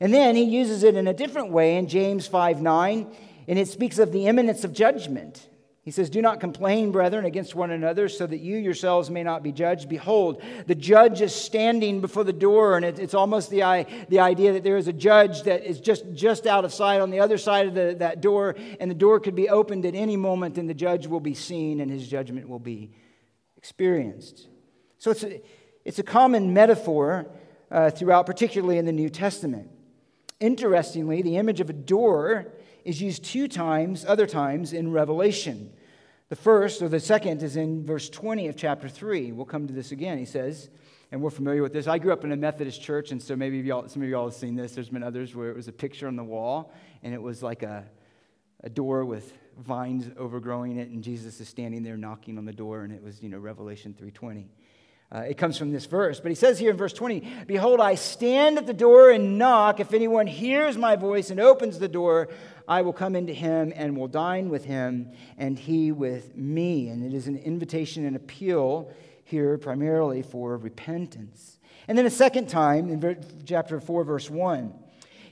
[0.02, 3.16] And then he uses it in a different way in James 5 9,
[3.48, 5.48] and it speaks of the imminence of judgment.
[5.84, 9.42] He says, Do not complain, brethren, against one another, so that you yourselves may not
[9.42, 9.90] be judged.
[9.90, 14.64] Behold, the judge is standing before the door, and it's almost the, the idea that
[14.64, 17.66] there is a judge that is just, just out of sight on the other side
[17.66, 20.76] of the, that door, and the door could be opened at any moment, and the
[20.76, 22.92] judge will be seen, and his judgment will be
[23.58, 24.50] experienced.
[25.00, 25.42] So it's a,
[25.84, 27.26] it's a common metaphor
[27.72, 29.68] uh, throughout, particularly in the New Testament.
[30.40, 35.72] Interestingly, the image of a door is used two times, other times, in Revelation.
[36.30, 39.32] The first, or the second, is in verse 20 of chapter 3.
[39.32, 40.18] We'll come to this again.
[40.18, 40.70] He says,
[41.12, 41.88] and we're familiar with this.
[41.88, 44.34] I grew up in a Methodist church, and so maybe y'all, some of y'all have
[44.34, 44.74] seen this.
[44.74, 46.72] There's been others where it was a picture on the wall,
[47.04, 47.86] and it was like a,
[48.64, 52.84] a door with vines overgrowing it, and Jesus is standing there knocking on the door,
[52.84, 54.46] and it was, you know, Revelation 3.20.
[55.14, 56.22] Uh, it comes from this verse.
[56.22, 59.82] But he says here in verse 20, Behold, I stand at the door and knock.
[59.82, 62.30] If anyone hears my voice and opens the door,
[62.66, 66.88] I will come into him and will dine with him, and he with me.
[66.88, 68.90] And it is an invitation and appeal
[69.26, 71.60] here primarily for repentance.
[71.90, 74.74] And then a second time in chapter 4, verse 1,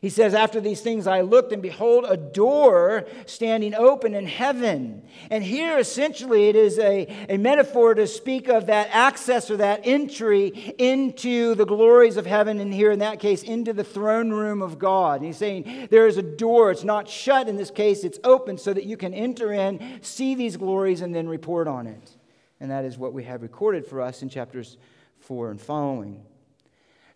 [0.01, 5.03] He says, After these things I looked, and behold, a door standing open in heaven.
[5.29, 9.81] And here, essentially, it is a, a metaphor to speak of that access or that
[9.83, 14.61] entry into the glories of heaven, and here, in that case, into the throne room
[14.61, 15.17] of God.
[15.17, 16.71] And he's saying there is a door.
[16.71, 20.33] It's not shut in this case, it's open so that you can enter in, see
[20.33, 22.11] these glories, and then report on it.
[22.61, 24.77] And that is what we have recorded for us in chapters
[25.19, 26.23] 4 and following.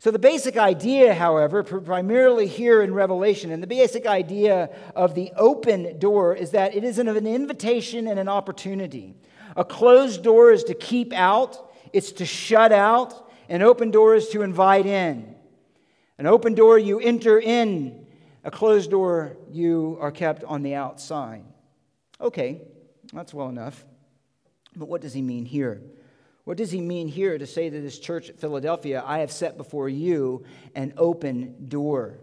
[0.04, 5.32] So, the basic idea, however, primarily here in Revelation, and the basic idea of the
[5.38, 9.16] open door is that it is an invitation and an opportunity.
[9.56, 13.32] A closed door is to keep out, it's to shut out.
[13.48, 15.36] An open door is to invite in.
[16.18, 18.06] An open door, you enter in.
[18.44, 21.46] A closed door, you are kept on the outside.
[22.20, 22.60] Okay,
[23.14, 23.86] that's well enough.
[24.76, 25.82] But what does he mean here?
[26.46, 29.56] What does he mean here to say to this church at Philadelphia, I have set
[29.56, 30.44] before you
[30.76, 32.20] an open door?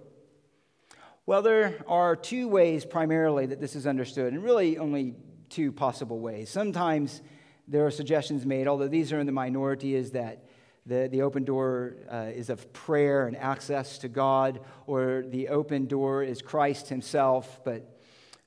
[1.24, 5.14] Well, there are two ways primarily that this is understood, and really only
[5.48, 6.50] two possible ways.
[6.50, 7.22] Sometimes
[7.66, 10.44] there are suggestions made, although these are in the minority, is that
[10.84, 15.86] the, the open door uh, is of prayer and access to God, or the open
[15.86, 17.99] door is Christ himself, but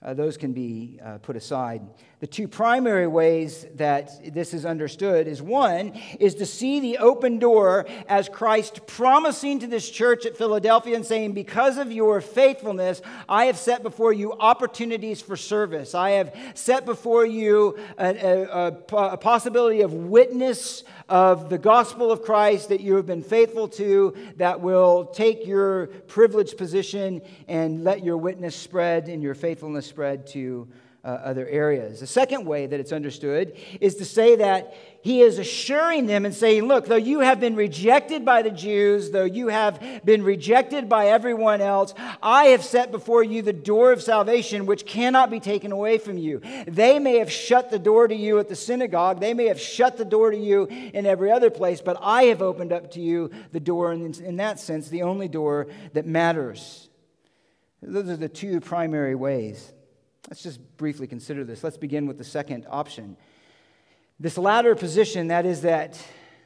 [0.03, 1.81] uh, those can be uh, put aside.
[2.19, 7.37] The two primary ways that this is understood is one is to see the open
[7.37, 13.01] door as Christ promising to this church at Philadelphia and saying, Because of your faithfulness,
[13.27, 15.93] I have set before you opportunities for service.
[15.93, 22.23] I have set before you a, a, a possibility of witness of the gospel of
[22.23, 28.03] Christ that you have been faithful to, that will take your privileged position and let
[28.03, 30.67] your witness spread and your faithfulness spread to
[31.05, 31.99] uh, other areas.
[31.99, 36.33] The second way that it's understood is to say that he is assuring them and
[36.33, 40.89] saying, Look, though you have been rejected by the Jews, though you have been rejected
[40.89, 45.41] by everyone else, I have set before you the door of salvation which cannot be
[45.41, 46.41] taken away from you.
[46.67, 49.97] They may have shut the door to you at the synagogue, they may have shut
[49.97, 53.29] the door to you in every other place, but I have opened up to you
[53.51, 56.87] the door, and in that sense, the only door that matters.
[57.81, 59.72] Those are the two primary ways.
[60.29, 61.63] Let's just briefly consider this.
[61.63, 63.17] Let's begin with the second option.
[64.19, 66.01] This latter position, that is, that,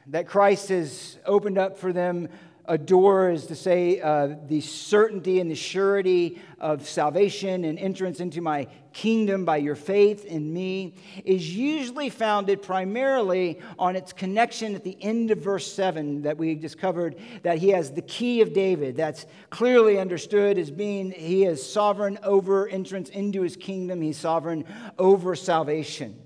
[0.08, 2.28] that Christ has opened up for them
[2.68, 8.20] a door, is to say, uh, the certainty and the surety of salvation and entrance
[8.20, 14.74] into my kingdom by your faith in me, is usually founded primarily on its connection
[14.74, 18.52] at the end of verse 7 that we discovered that he has the key of
[18.52, 18.96] David.
[18.96, 24.64] That's clearly understood as being he is sovereign over entrance into his kingdom, he's sovereign
[24.98, 26.20] over salvation.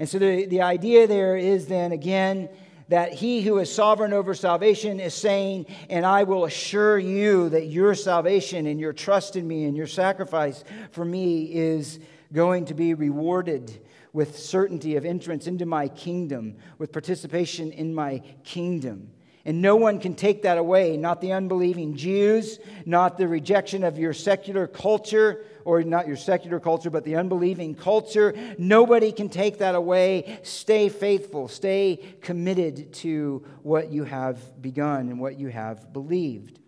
[0.00, 2.48] And so the, the idea there is then again
[2.90, 7.66] that he who is sovereign over salvation is saying, And I will assure you that
[7.66, 12.00] your salvation and your trust in me and your sacrifice for me is
[12.32, 13.80] going to be rewarded
[14.12, 19.12] with certainty of entrance into my kingdom, with participation in my kingdom.
[19.44, 23.98] And no one can take that away, not the unbelieving Jews, not the rejection of
[23.98, 28.34] your secular culture, or not your secular culture, but the unbelieving culture.
[28.58, 30.40] Nobody can take that away.
[30.42, 36.58] Stay faithful, stay committed to what you have begun and what you have believed.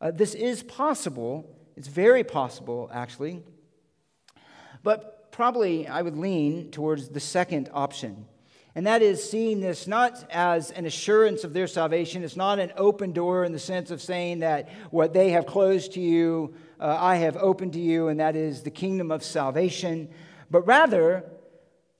[0.00, 1.54] Uh, this is possible.
[1.76, 3.42] It's very possible, actually.
[4.82, 8.24] But probably I would lean towards the second option.
[8.74, 12.24] And that is seeing this not as an assurance of their salvation.
[12.24, 15.92] It's not an open door in the sense of saying that what they have closed
[15.94, 20.08] to you uh, I have opened to you, and that is the kingdom of salvation,
[20.50, 21.24] but rather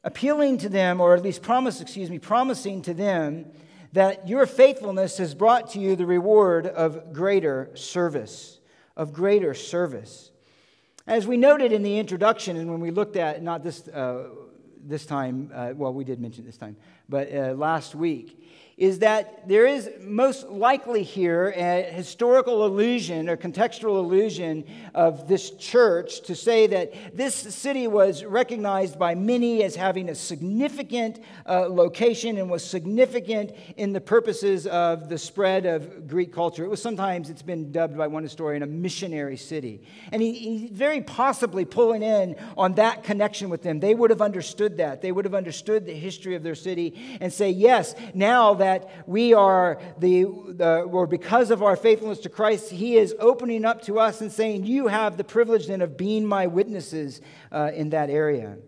[0.05, 3.47] appealing to them, or at least promise, excuse me, promising to them
[3.93, 8.59] that your faithfulness has brought to you the reward of greater service,
[8.97, 10.31] of greater service.
[11.07, 14.29] As we noted in the introduction, and when we looked at, not this, uh,
[14.85, 16.77] this time, uh, well, we did mention this time,
[17.09, 18.45] but uh, last week,
[18.79, 24.65] is that there is most likely here a historical allusion or contextual allusion
[24.95, 30.15] of this church to say that this city was recognized by many as having a
[30.15, 36.65] significant uh, location and was significant in the purposes of the spread of Greek culture.
[36.65, 39.83] It was sometimes, it's been dubbed by one historian, a missionary city.
[40.13, 43.81] And he, he very possibly pulling in on that connection with them.
[43.81, 45.03] They would have understood that.
[45.03, 49.09] They would have understood the history of their city and say, yes, now that that
[49.09, 53.83] we are the, the, or because of our faithfulness to Christ, He is opening up
[53.83, 57.91] to us and saying, You have the privilege then of being my witnesses uh, in
[57.91, 58.59] that area.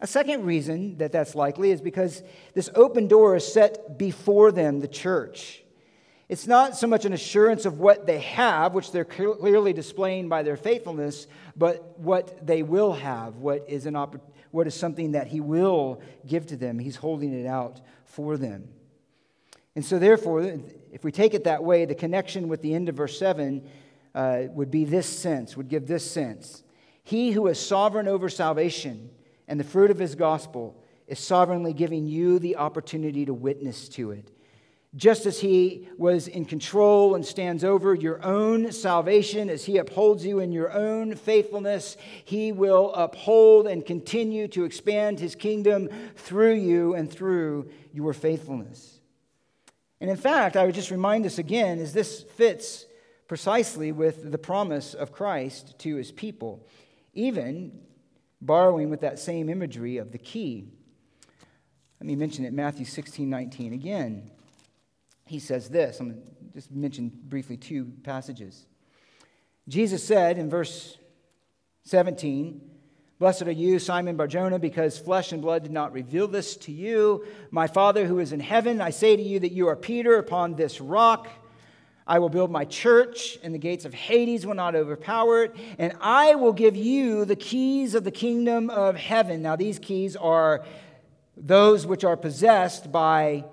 [0.00, 2.22] A second reason that that's likely is because
[2.54, 5.62] this open door is set before them, the church.
[6.28, 10.42] It's not so much an assurance of what they have, which they're clearly displaying by
[10.42, 14.20] their faithfulness, but what they will have, what is, an opp-
[14.50, 16.80] what is something that He will give to them.
[16.80, 18.68] He's holding it out for them.
[19.76, 20.58] And so, therefore,
[20.90, 23.62] if we take it that way, the connection with the end of verse 7
[24.14, 26.64] uh, would be this sense, would give this sense.
[27.04, 29.10] He who is sovereign over salvation
[29.46, 34.10] and the fruit of his gospel is sovereignly giving you the opportunity to witness to
[34.10, 34.32] it
[34.96, 40.24] just as he was in control and stands over your own salvation, as he upholds
[40.24, 46.54] you in your own faithfulness, he will uphold and continue to expand his kingdom through
[46.54, 48.95] you and through your faithfulness.
[50.00, 52.86] And in fact, I would just remind us again, as this fits
[53.28, 56.66] precisely with the promise of Christ to his people,
[57.14, 57.80] even
[58.40, 60.68] borrowing with that same imagery of the key.
[62.00, 64.30] Let me mention it, Matthew 16 19 again
[65.26, 66.00] he says this.
[66.00, 68.66] I'm going to just mention briefly two passages.
[69.68, 70.96] Jesus said in verse
[71.84, 72.60] 17,
[73.18, 77.24] Blessed are you, Simon Barjona, because flesh and blood did not reveal this to you.
[77.50, 80.54] My Father who is in heaven, I say to you that you are Peter upon
[80.54, 81.26] this rock.
[82.06, 85.56] I will build my church, and the gates of Hades will not overpower it.
[85.78, 89.40] And I will give you the keys of the kingdom of heaven.
[89.40, 90.66] Now, these keys are
[91.38, 93.46] those which are possessed by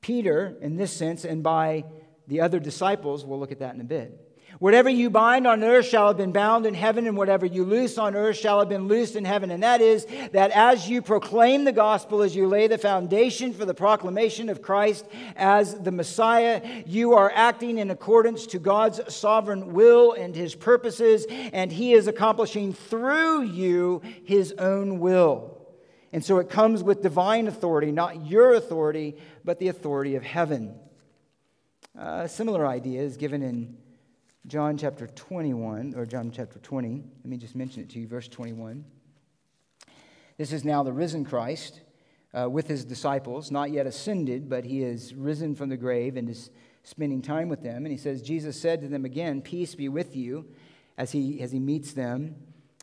[0.00, 1.86] Peter in this sense and by
[2.28, 3.24] the other disciples.
[3.24, 4.29] We'll look at that in a bit.
[4.60, 7.96] Whatever you bind on earth shall have been bound in heaven, and whatever you loose
[7.96, 9.50] on earth shall have been loosed in heaven.
[9.50, 13.64] And that is that as you proclaim the gospel, as you lay the foundation for
[13.64, 19.72] the proclamation of Christ as the Messiah, you are acting in accordance to God's sovereign
[19.72, 25.56] will and his purposes, and he is accomplishing through you his own will.
[26.12, 30.74] And so it comes with divine authority, not your authority, but the authority of heaven.
[31.98, 33.78] A similar idea is given in
[34.46, 37.04] John chapter 21, or John chapter 20.
[37.18, 38.84] Let me just mention it to you, verse 21.
[40.38, 41.80] This is now the risen Christ
[42.32, 46.28] uh, with his disciples, not yet ascended, but he is risen from the grave and
[46.28, 46.50] is
[46.84, 47.84] spending time with them.
[47.84, 50.46] And he says, Jesus said to them again, Peace be with you,
[50.96, 52.36] as he, as he meets them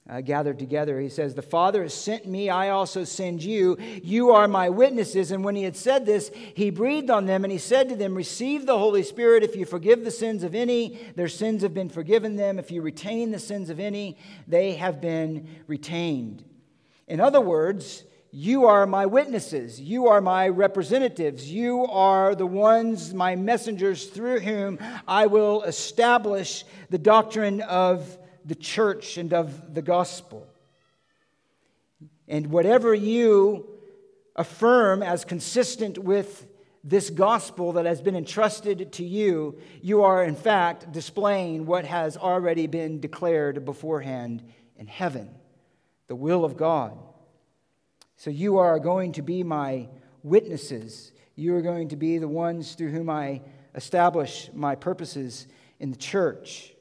[0.09, 0.99] uh, gathered together.
[0.99, 3.77] He says, The Father has sent me, I also send you.
[4.03, 5.31] You are my witnesses.
[5.31, 8.15] And when he had said this, he breathed on them and he said to them,
[8.15, 9.43] Receive the Holy Spirit.
[9.43, 12.59] If you forgive the sins of any, their sins have been forgiven them.
[12.59, 16.43] If you retain the sins of any, they have been retained.
[17.07, 19.79] In other words, you are my witnesses.
[19.79, 21.51] You are my representatives.
[21.51, 28.17] You are the ones, my messengers, through whom I will establish the doctrine of
[28.47, 30.47] the church and of the gospel.
[32.27, 33.67] And whatever you
[34.35, 36.47] affirm as consistent with
[36.83, 42.15] this gospel that has been entrusted to you, you are in fact displaying what has
[42.15, 44.43] already been declared beforehand
[44.77, 45.29] in heaven
[46.07, 46.97] the will of God.
[48.15, 49.89] So you are going to be my
[50.23, 51.11] witnesses.
[51.35, 53.41] You are going to be the ones through whom I
[53.75, 55.47] establish my purposes
[55.79, 56.73] in the church.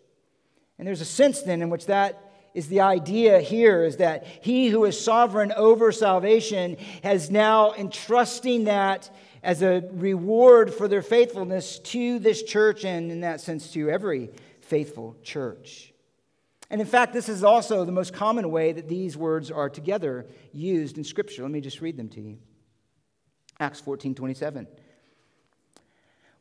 [0.79, 2.23] And there's a sense then in which that
[2.55, 8.65] is the idea here is that he who is sovereign over salvation has now entrusting
[8.65, 9.11] that
[9.43, 14.31] as a reward for their faithfulness to this church and in that sense to every
[14.63, 15.93] faithful church.
[16.71, 20.27] And in fact, this is also the most common way that these words are together
[20.53, 21.43] used in Scripture.
[21.43, 22.39] Let me just read them to you.
[23.61, 24.67] Acts 14 27.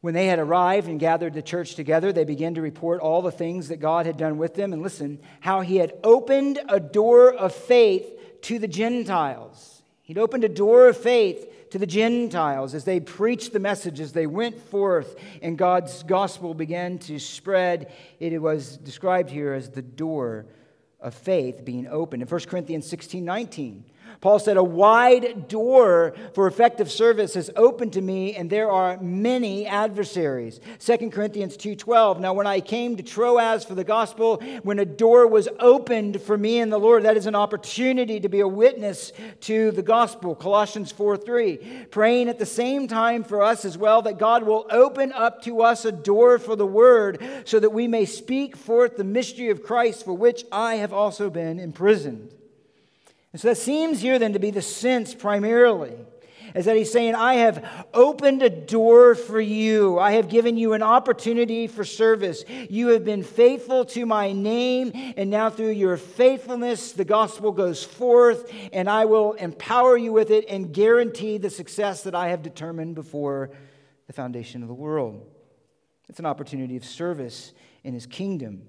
[0.05, 3.31] When they had arrived and gathered the church together, they began to report all the
[3.31, 4.71] things that God had done with them.
[4.71, 9.81] And listen, how he had opened a door of faith to the Gentiles.
[10.03, 14.13] He'd opened a door of faith to the Gentiles as they preached the message, as
[14.13, 17.91] they went forth and God's gospel began to spread.
[18.19, 20.45] It was described here as the door
[20.99, 22.21] of faith being opened.
[22.21, 23.85] In 1 Corinthians 16 19,
[24.25, 28.97] Paul said, A wide door for effective service is open to me, and there are
[28.99, 30.59] many adversaries.
[30.79, 35.27] 2 Corinthians 2.12, Now when I came to Troas for the gospel, when a door
[35.27, 39.13] was opened for me in the Lord, that is an opportunity to be a witness
[39.41, 40.33] to the gospel.
[40.33, 45.13] Colossians 4.3, praying at the same time for us as well, that God will open
[45.13, 49.03] up to us a door for the word, so that we may speak forth the
[49.03, 52.33] mystery of Christ, for which I have also been imprisoned.
[53.35, 55.91] And so that seems here then to be the sense primarily
[56.55, 59.99] is that he's saying, I have opened a door for you.
[59.99, 62.45] I have given you an opportunity for service.
[62.69, 67.83] You have been faithful to my name, and now through your faithfulness, the gospel goes
[67.83, 72.41] forth, and I will empower you with it and guarantee the success that I have
[72.41, 73.49] determined before
[74.07, 75.27] the foundation of the world.
[76.07, 77.51] It's an opportunity of service
[77.83, 78.61] in his kingdom.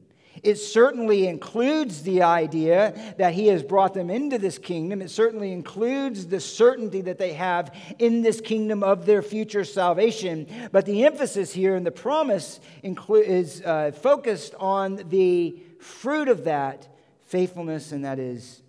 [0.43, 5.03] It certainly includes the idea that he has brought them into this kingdom.
[5.03, 10.47] It certainly includes the certainty that they have in this kingdom of their future salvation.
[10.73, 16.89] But the emphasis here and the promise is uh, focused on the fruit of that
[17.27, 18.63] faithfulness, and that is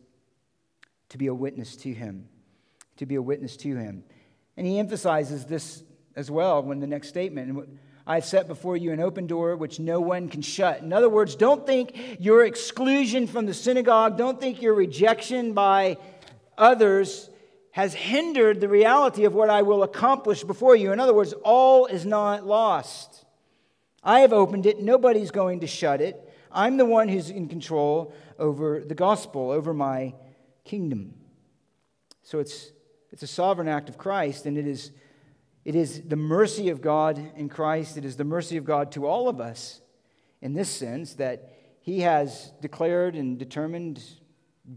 [1.09, 2.27] to be a witness to him.
[2.97, 4.03] To be a witness to him.
[4.55, 5.83] And he emphasizes this
[6.15, 7.69] as well when the next statement.
[8.09, 10.81] I've set before you an open door which no one can shut.
[10.81, 15.97] In other words, don't think your exclusion from the synagogue, don't think your rejection by
[16.57, 17.29] others
[17.71, 20.93] has hindered the reality of what I will accomplish before you.
[20.93, 23.25] In other words, all is not lost.
[24.01, 26.23] I have opened it, nobody's going to shut it.
[26.49, 30.13] I'm the one who's in control over the gospel, over my
[30.63, 31.13] kingdom.
[32.23, 32.71] So it's,
[33.11, 34.91] it's a sovereign act of Christ, and it is
[35.67, 37.97] it is the mercy of God in Christ.
[37.97, 39.81] It is the mercy of God to all of us
[40.41, 41.51] in this sense that
[41.81, 44.01] He has declared and determined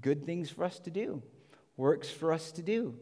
[0.00, 1.22] good things for us to do,
[1.76, 2.96] works for us to do.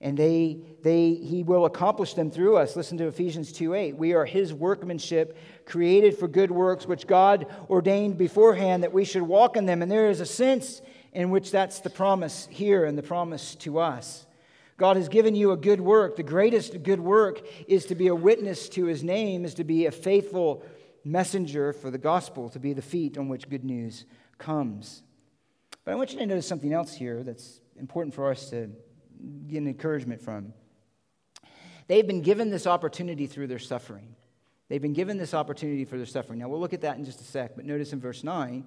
[0.00, 2.74] And they, they, he will accomplish them through us.
[2.74, 3.96] Listen to Ephesians 2 8.
[3.98, 9.20] We are his workmanship, created for good works, which God ordained beforehand that we should
[9.20, 9.82] walk in them.
[9.82, 10.80] And there is a sense
[11.12, 14.24] in which that's the promise here and the promise to us.
[14.80, 16.16] God has given you a good work.
[16.16, 19.84] The greatest good work is to be a witness to his name, is to be
[19.84, 20.64] a faithful
[21.04, 24.06] messenger for the gospel, to be the feet on which good news
[24.38, 25.02] comes.
[25.84, 28.70] But I want you to notice something else here that's important for us to
[29.48, 30.54] get an encouragement from.
[31.86, 34.16] They've been given this opportunity through their suffering.
[34.70, 36.38] They've been given this opportunity for their suffering.
[36.38, 38.64] Now, we'll look at that in just a sec, but notice in verse 9,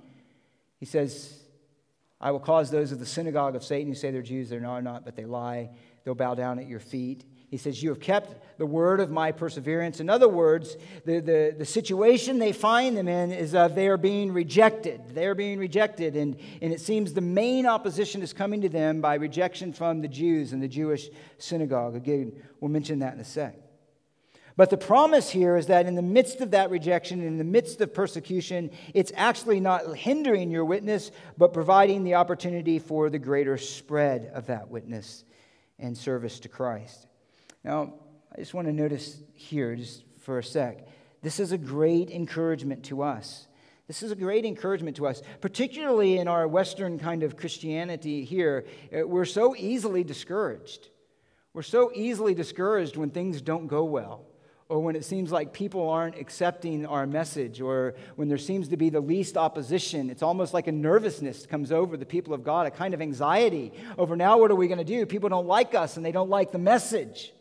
[0.79, 1.39] he says,
[2.21, 5.05] I will cause those of the synagogue of Satan who say they're Jews, they're not,
[5.05, 5.71] but they lie
[6.03, 7.25] they'll bow down at your feet.
[7.53, 9.99] He says, You have kept the word of my perseverance.
[9.99, 10.75] In other words,
[11.05, 15.13] the, the, the situation they find them in is that they are being rejected.
[15.13, 16.15] They are being rejected.
[16.15, 20.07] And, and it seems the main opposition is coming to them by rejection from the
[20.07, 21.95] Jews and the Jewish synagogue.
[21.95, 23.55] Again, we'll mention that in a sec.
[24.57, 27.81] But the promise here is that in the midst of that rejection, in the midst
[27.81, 33.59] of persecution, it's actually not hindering your witness, but providing the opportunity for the greater
[33.59, 35.23] spread of that witness
[35.83, 37.05] and service to Christ.
[37.63, 37.93] Now,
[38.31, 40.87] I just want to notice here, just for a sec,
[41.21, 43.47] this is a great encouragement to us.
[43.87, 48.65] This is a great encouragement to us, particularly in our Western kind of Christianity here.
[48.91, 50.87] Uh, we're so easily discouraged.
[51.53, 54.25] We're so easily discouraged when things don't go well
[54.73, 58.75] or when it seems like people aren't accepting our message, or when there seems to
[58.75, 62.65] be the least opposition, it's almost like a nervousness comes over the people of God,
[62.65, 65.05] a kind of anxiety over now what are we going to do?
[65.05, 67.33] People don't like us and they don't like the message.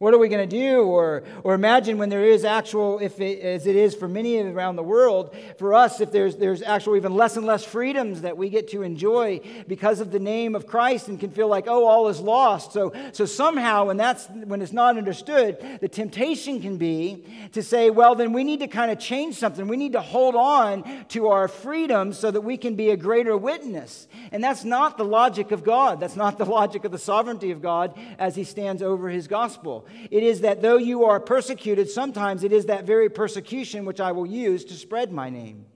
[0.00, 0.82] What are we going to do?
[0.82, 4.76] Or, or imagine when there is actual, if it, as it is for many around
[4.76, 8.48] the world, for us, if there's, there's actual even less and less freedoms that we
[8.48, 12.06] get to enjoy because of the name of Christ and can feel like, oh, all
[12.06, 12.70] is lost.
[12.70, 17.90] So, so somehow, when, that's, when it's not understood, the temptation can be to say,
[17.90, 19.66] well, then we need to kind of change something.
[19.66, 23.36] We need to hold on to our freedom so that we can be a greater
[23.36, 24.06] witness.
[24.30, 25.98] And that's not the logic of God.
[25.98, 29.86] That's not the logic of the sovereignty of God as he stands over his gospel.
[30.10, 34.12] It is that though you are persecuted, sometimes it is that very persecution which I
[34.12, 35.66] will use to spread my name,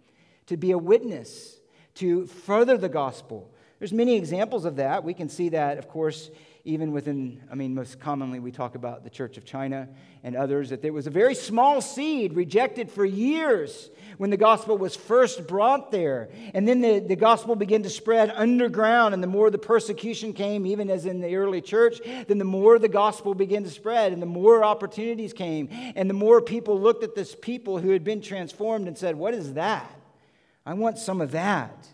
[0.46, 1.60] to be a witness,
[1.96, 3.50] to further the gospel.
[3.78, 5.04] There's many examples of that.
[5.04, 6.30] We can see that, of course,
[6.64, 9.88] even within, I mean, most commonly we talk about the Church of China
[10.22, 14.78] and others, that there was a very small seed rejected for years when the gospel
[14.78, 16.28] was first brought there.
[16.54, 20.64] And then the, the gospel began to spread underground, and the more the persecution came,
[20.64, 24.22] even as in the early church, then the more the gospel began to spread, and
[24.22, 28.20] the more opportunities came, and the more people looked at this people who had been
[28.20, 29.90] transformed and said, What is that?
[30.64, 31.88] I want some of that.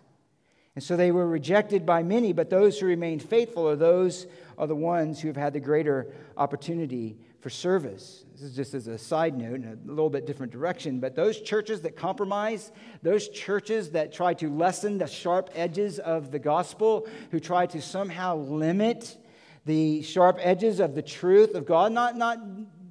[0.78, 4.28] And so they were rejected by many, but those who remained faithful are those
[4.58, 8.24] are the ones who have had the greater opportunity for service.
[8.32, 11.40] This is just as a side note in a little bit different direction, but those
[11.40, 17.06] churches that compromise, those churches that try to lessen the sharp edges of the gospel,
[17.30, 19.16] who try to somehow limit
[19.64, 22.38] the sharp edges of the truth of God, not, not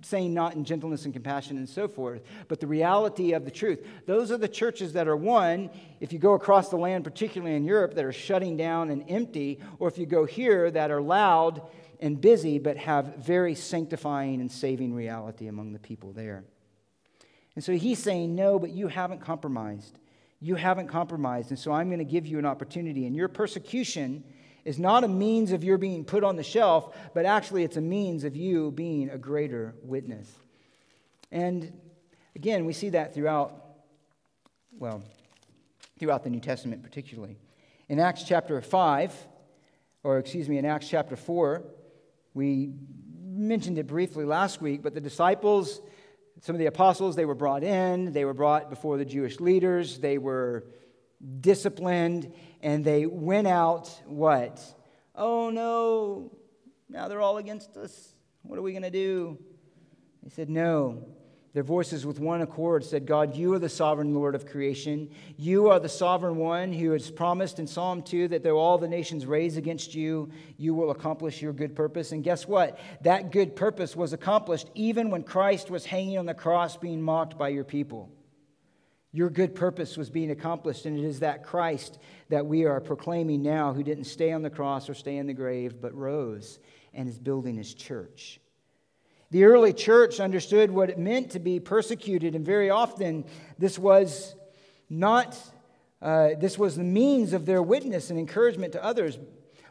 [0.07, 3.85] saying not in gentleness and compassion and so forth, but the reality of the truth.
[4.05, 7.65] Those are the churches that are one, if you go across the land, particularly in
[7.65, 11.61] Europe, that are shutting down and empty, or if you go here, that are loud
[11.99, 16.43] and busy, but have very sanctifying and saving reality among the people there.
[17.55, 19.97] And so he's saying, No, but you haven't compromised.
[20.39, 21.49] You haven't compromised.
[21.49, 23.07] And so I'm going to give you an opportunity.
[23.07, 24.23] And your persecution
[24.67, 27.81] is not a means of your being put on the shelf, but actually it's a
[27.81, 30.31] means of you being a greater witness.
[31.31, 31.73] And
[32.37, 33.63] Again, we see that throughout,
[34.77, 35.01] well,
[35.97, 37.35] throughout the New Testament particularly.
[37.89, 39.11] In Acts chapter 5,
[40.03, 41.63] or excuse me, in Acts chapter 4,
[42.35, 42.73] we
[43.19, 45.81] mentioned it briefly last week, but the disciples,
[46.41, 49.97] some of the apostles, they were brought in, they were brought before the Jewish leaders,
[49.97, 50.65] they were
[51.39, 54.61] disciplined, and they went out, what?
[55.15, 56.31] Oh no,
[56.89, 58.13] now they're all against us.
[58.43, 59.37] What are we going to do?
[60.23, 61.05] They said, No.
[61.53, 65.09] Their voices with one accord said, God, you are the sovereign Lord of creation.
[65.37, 68.87] You are the sovereign one who has promised in Psalm 2 that though all the
[68.87, 72.11] nations raise against you, you will accomplish your good purpose.
[72.11, 72.77] And guess what?
[73.01, 77.39] That good purpose was accomplished even when Christ was hanging on the cross being mocked
[77.39, 78.11] by your people.
[79.13, 81.97] Your good purpose was being accomplished, and it is that Christ
[82.29, 85.33] that we are proclaiming now who didn't stay on the cross or stay in the
[85.33, 86.59] grave, but rose
[86.93, 88.39] and is building his church.
[89.31, 93.25] The early church understood what it meant to be persecuted, and very often
[93.57, 94.35] this was
[94.89, 95.37] not,
[96.01, 99.17] uh, this was the means of their witness and encouragement to others.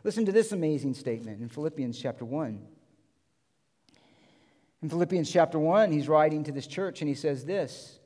[0.04, 2.60] Listen to this amazing statement in Philippians chapter 1.
[4.82, 7.98] In Philippians chapter 1, he's writing to this church and he says this.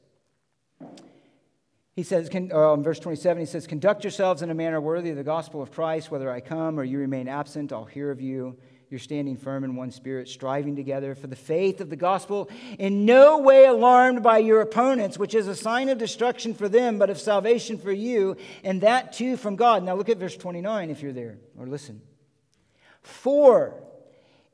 [2.00, 5.18] He says, uh, in verse 27, he says, Conduct yourselves in a manner worthy of
[5.18, 8.56] the gospel of Christ, whether I come or you remain absent, I'll hear of you
[8.88, 12.48] you're standing firm in one spirit, striving together for the faith of the gospel,
[12.78, 16.98] in no way alarmed by your opponents, which is a sign of destruction for them,
[16.98, 18.34] but of salvation for you,
[18.64, 19.84] and that too from God.
[19.84, 22.00] Now look at verse 29 if you're there, or listen.
[23.02, 23.74] For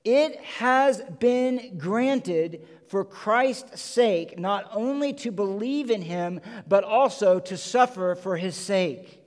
[0.04, 7.40] it has been granted for Christ's sake not only to believe in him, but also
[7.40, 9.22] to suffer for his sake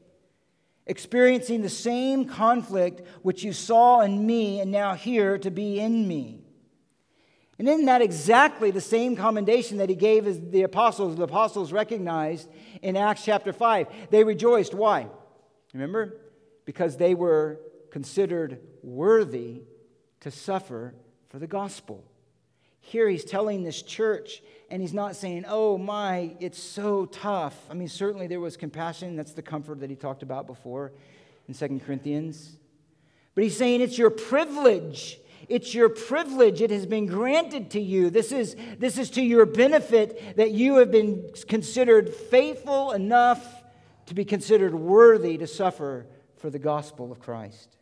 [0.90, 6.08] experiencing the same conflict which you saw in me and now hear to be in
[6.08, 6.42] me.
[7.60, 11.16] And isn't that exactly the same commendation that he gave as the apostles?
[11.16, 12.50] The apostles recognized
[12.82, 13.88] in Acts chapter 5.
[14.10, 14.74] They rejoiced.
[14.74, 15.08] Why?
[15.74, 16.18] Remember?
[16.66, 17.60] Because they were
[17.92, 19.62] considered worthy
[20.22, 20.96] to suffer
[21.30, 22.04] for the gospel.
[22.82, 27.56] Here he's telling this church and he's not saying, oh my, it's so tough.
[27.70, 29.16] I mean, certainly there was compassion.
[29.16, 30.92] That's the comfort that he talked about before
[31.48, 32.58] in Second Corinthians.
[33.36, 35.20] But he's saying it's your privilege.
[35.48, 36.62] It's your privilege.
[36.62, 38.10] It has been granted to you.
[38.10, 43.64] This is, this is to your benefit that you have been considered faithful enough
[44.06, 46.06] to be considered worthy to suffer
[46.38, 47.78] for the gospel of Christ.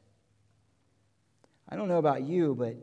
[1.70, 2.76] I don't know about you, but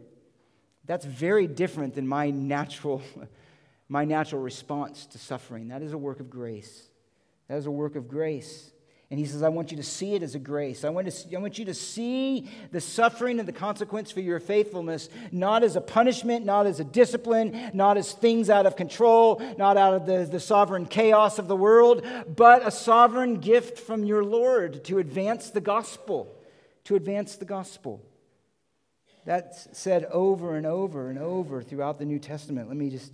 [0.86, 3.02] that's very different than my natural
[3.88, 5.68] my natural response to suffering.
[5.68, 6.88] That is a work of grace.
[7.48, 8.70] That is a work of grace.
[9.10, 10.82] And he says, I want you to see it as a grace.
[10.82, 14.40] I want, to, I want you to see the suffering and the consequence for your
[14.40, 19.40] faithfulness, not as a punishment, not as a discipline, not as things out of control,
[19.58, 22.04] not out of the, the sovereign chaos of the world,
[22.34, 26.34] but a sovereign gift from your Lord to advance the gospel.
[26.84, 28.02] To advance the gospel.
[29.24, 32.68] That's said over and over and over throughout the New Testament.
[32.68, 33.12] Let me just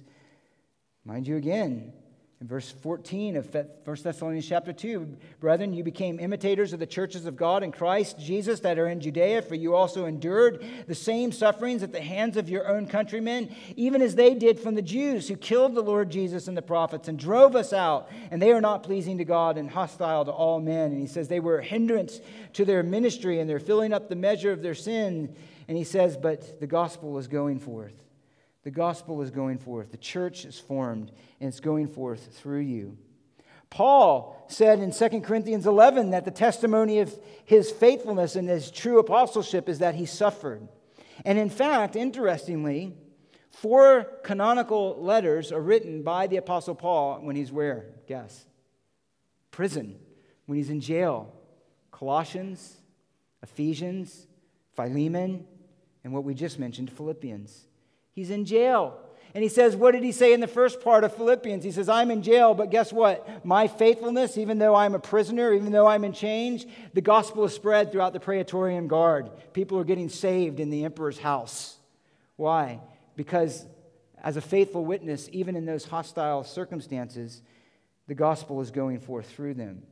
[1.07, 1.95] Mind you again,
[2.43, 3.67] in verse 14 of 1
[4.03, 8.61] Thessalonians chapter 2, brethren, you became imitators of the churches of God in Christ Jesus
[8.61, 12.51] that are in Judea, for you also endured the same sufferings at the hands of
[12.51, 16.49] your own countrymen, even as they did from the Jews who killed the Lord Jesus
[16.49, 18.11] and the prophets and drove us out.
[18.31, 20.93] And they are not pleasing to God and hostile to all men.
[20.93, 22.21] And he says they were a hindrance
[22.53, 25.35] to their ministry and they're filling up the measure of their sin.
[25.71, 27.95] And he says, but the gospel is going forth.
[28.65, 29.93] The gospel is going forth.
[29.93, 32.99] The church is formed, and it's going forth through you.
[33.71, 38.99] Paul said in 2 Corinthians 11 that the testimony of his faithfulness and his true
[38.99, 40.67] apostleship is that he suffered.
[41.25, 42.97] And in fact, interestingly,
[43.53, 47.87] four canonical letters are written by the Apostle Paul when he's where?
[48.09, 48.45] Guess.
[49.53, 50.01] Prison,
[50.47, 51.33] when he's in jail.
[51.93, 52.77] Colossians,
[53.41, 54.27] Ephesians,
[54.75, 55.47] Philemon,
[56.05, 57.67] and what we just mentioned, Philippians.
[58.13, 58.99] He's in jail.
[59.35, 61.63] And he says, What did he say in the first part of Philippians?
[61.63, 63.45] He says, I'm in jail, but guess what?
[63.45, 67.55] My faithfulness, even though I'm a prisoner, even though I'm in chains, the gospel is
[67.55, 69.31] spread throughout the Praetorian Guard.
[69.53, 71.77] People are getting saved in the emperor's house.
[72.37, 72.81] Why?
[73.15, 73.65] Because
[74.23, 77.43] as a faithful witness, even in those hostile circumstances,
[78.09, 79.83] the gospel is going forth through them.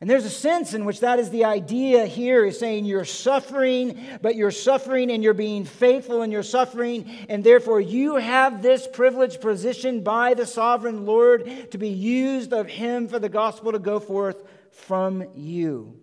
[0.00, 4.00] And there's a sense in which that is the idea here is saying you're suffering,
[4.22, 8.86] but you're suffering and you're being faithful in your suffering, and therefore you have this
[8.86, 13.80] privileged position by the sovereign Lord to be used of Him for the gospel to
[13.80, 15.98] go forth from you.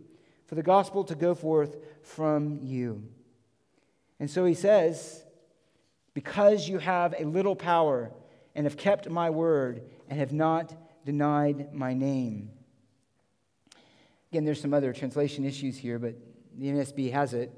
[0.48, 3.04] For the gospel to go forth from you.
[4.20, 5.24] And so he says,
[6.14, 8.12] because you have a little power,
[8.56, 10.74] and have kept my word and have not
[11.06, 12.50] denied my name.
[14.36, 16.16] Again, there's some other translation issues here, but
[16.58, 17.54] the NSB has it.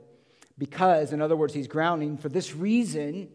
[0.59, 3.29] Because, in other words, he's grounding, for this reason,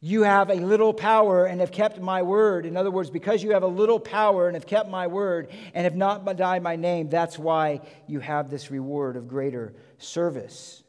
[0.00, 2.66] you have a little power and have kept my word.
[2.66, 5.82] In other words, because you have a little power and have kept my word and
[5.82, 10.84] have not denied my name, that's why you have this reward of greater service.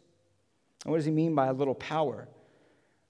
[0.85, 2.27] And what does he mean by a little power?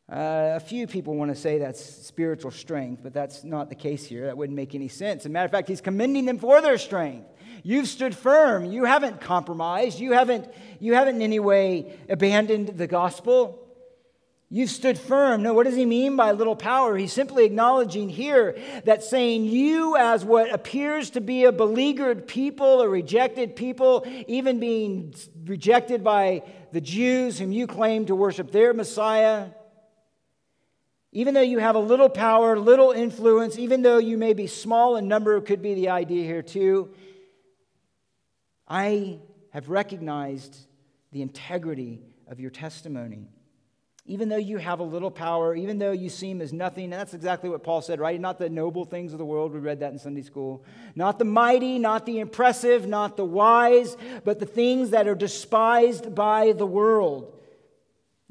[0.10, 4.06] Uh, a few people want to say that's spiritual strength, but that's not the case
[4.06, 4.28] here.
[4.28, 5.24] That wouldn't make any sense.
[5.24, 7.28] As a matter of fact, he's commending them for their strength.
[7.64, 8.66] You've stood firm.
[8.66, 10.00] You haven't compromised.
[10.00, 10.48] You haven't,
[10.80, 13.66] you haven't in any way abandoned the gospel.
[14.52, 15.44] You've stood firm.
[15.44, 16.98] No, what does he mean by little power?
[16.98, 22.82] He's simply acknowledging here that saying you, as what appears to be a beleaguered people,
[22.82, 25.14] a rejected people, even being
[25.46, 26.42] rejected by
[26.72, 29.50] the Jews whom you claim to worship their Messiah,
[31.12, 34.96] even though you have a little power, little influence, even though you may be small
[34.96, 36.90] in number, could be the idea here too,
[38.70, 39.20] I
[39.52, 40.58] have recognized
[41.12, 43.30] the integrity of your testimony
[44.10, 47.14] even though you have a little power, even though you seem as nothing, and that's
[47.14, 48.20] exactly what Paul said, right?
[48.20, 50.66] Not the noble things of the world, we read that in Sunday school.
[50.96, 56.16] Not the mighty, not the impressive, not the wise, but the things that are despised
[56.16, 57.36] by the world.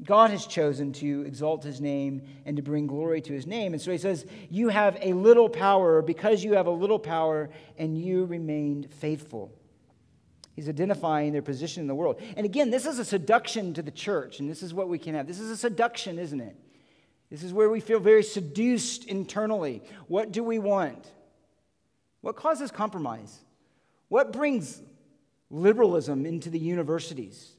[0.03, 3.71] God has chosen to exalt his name and to bring glory to his name.
[3.71, 7.49] And so he says, You have a little power because you have a little power
[7.77, 9.53] and you remained faithful.
[10.59, 12.21] He's identifying their position in the world.
[12.35, 15.15] And again, this is a seduction to the church, and this is what we can
[15.15, 15.25] have.
[15.25, 16.53] This is a seduction, isn't it?
[17.31, 19.81] This is where we feel very seduced internally.
[20.09, 21.07] What do we want?
[22.19, 23.39] What causes compromise?
[24.09, 24.81] What brings
[25.49, 27.53] liberalism into the universities?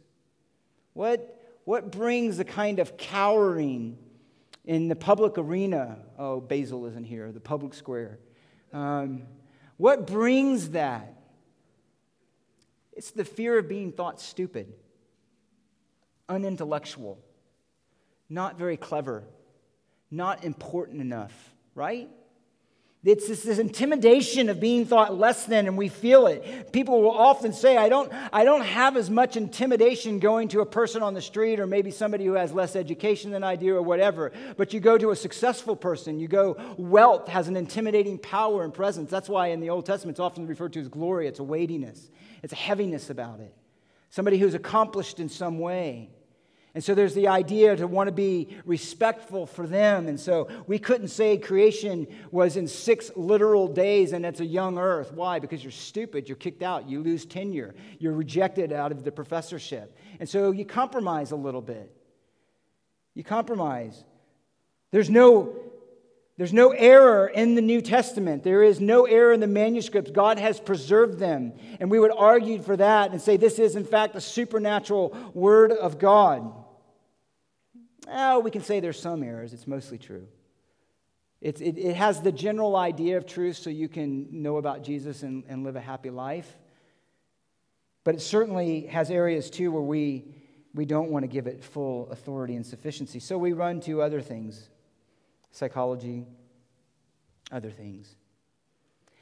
[0.93, 3.97] What, what brings a kind of cowering
[4.67, 6.01] in the public arena?
[6.19, 8.19] Oh, Basil isn't here, the public square.
[8.75, 9.23] Um,
[9.79, 11.20] what brings that?
[12.93, 14.73] It's the fear of being thought stupid,
[16.29, 17.19] unintellectual,
[18.29, 19.25] not very clever,
[20.11, 21.33] not important enough,
[21.75, 22.09] right?
[23.03, 26.71] It's this, this, intimidation of being thought less than, and we feel it.
[26.71, 30.67] People will often say, I don't, I don't have as much intimidation going to a
[30.67, 33.81] person on the street or maybe somebody who has less education than I do or
[33.81, 34.33] whatever.
[34.59, 38.75] But you go to a successful person, you go, wealth has an intimidating power and
[38.75, 39.11] presence.
[39.11, 42.11] That's why in the Old Testament it's often referred to as glory, it's a weightiness.
[42.43, 43.55] It's a heaviness about it.
[44.11, 46.11] Somebody who's accomplished in some way.
[46.73, 50.07] And so there's the idea to want to be respectful for them.
[50.07, 54.79] And so we couldn't say creation was in six literal days and it's a young
[54.79, 55.13] earth.
[55.13, 55.41] Why?
[55.41, 56.29] Because you're stupid.
[56.29, 56.89] You're kicked out.
[56.89, 57.75] You lose tenure.
[57.99, 59.97] You're rejected out of the professorship.
[60.21, 61.93] And so you compromise a little bit.
[63.15, 64.05] You compromise.
[64.93, 65.57] There's no
[66.41, 68.45] there's no error in the New Testament.
[68.45, 70.11] There is no error in the manuscripts.
[70.11, 71.53] God has preserved them.
[71.79, 75.71] And we would argue for that and say this is, in fact, a supernatural word
[75.71, 76.51] of God.
[78.09, 79.53] Oh, we can say there's some errors.
[79.53, 80.27] It's mostly true.
[81.43, 85.23] It's, it, it has the general idea of truth so you can know about Jesus
[85.23, 86.51] and, and live a happy life.
[88.03, 90.25] But it certainly has areas too where we,
[90.73, 93.21] we don't want to give it full authority and sufficiency.
[93.21, 94.71] So we run to other things
[95.51, 96.27] psychology,
[97.51, 98.15] other things.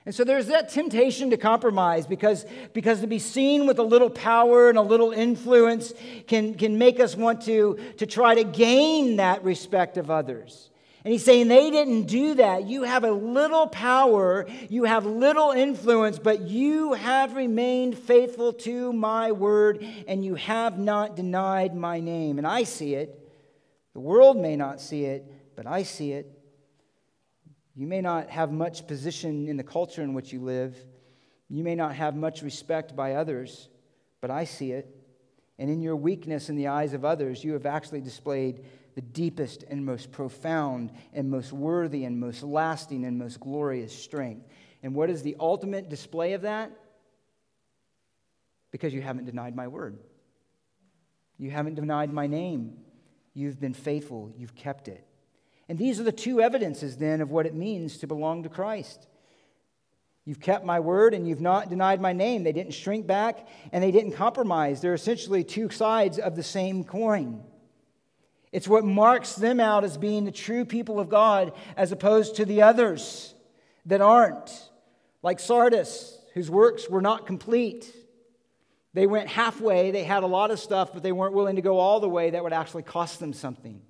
[0.08, 4.08] And so there's that temptation to compromise because, because to be seen with a little
[4.08, 5.92] power and a little influence
[6.26, 10.70] can, can make us want to, to try to gain that respect of others.
[11.04, 12.64] And he's saying they didn't do that.
[12.66, 18.92] You have a little power, you have little influence, but you have remained faithful to
[18.92, 22.38] my word and you have not denied my name.
[22.38, 23.18] And I see it.
[23.92, 26.40] The world may not see it, but I see it.
[27.74, 30.76] You may not have much position in the culture in which you live.
[31.48, 33.68] You may not have much respect by others,
[34.20, 34.88] but I see it.
[35.58, 39.64] And in your weakness in the eyes of others, you have actually displayed the deepest
[39.64, 44.46] and most profound and most worthy and most lasting and most glorious strength.
[44.84, 46.70] And what is the ultimate display of that?
[48.70, 49.98] Because you haven't denied my word.
[51.36, 52.76] You haven't denied my name.
[53.34, 54.32] You've been faithful.
[54.36, 55.07] You've kept it.
[55.68, 59.06] And these are the two evidences then of what it means to belong to Christ.
[60.24, 62.42] You've kept my word and you've not denied my name.
[62.42, 64.80] They didn't shrink back and they didn't compromise.
[64.80, 67.42] They're essentially two sides of the same coin.
[68.52, 72.44] It's what marks them out as being the true people of God as opposed to
[72.44, 73.34] the others
[73.86, 74.50] that aren't,
[75.22, 77.94] like Sardis, whose works were not complete.
[78.94, 81.78] They went halfway, they had a lot of stuff, but they weren't willing to go
[81.78, 83.82] all the way that would actually cost them something.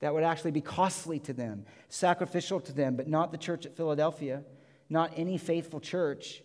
[0.00, 3.76] That would actually be costly to them, sacrificial to them, but not the church at
[3.76, 4.42] Philadelphia,
[4.88, 6.42] not any faithful church.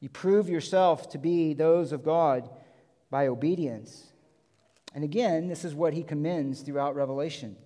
[0.00, 2.48] You prove yourself to be those of God
[3.10, 4.12] by obedience.
[4.94, 7.56] And again, this is what he commends throughout Revelation.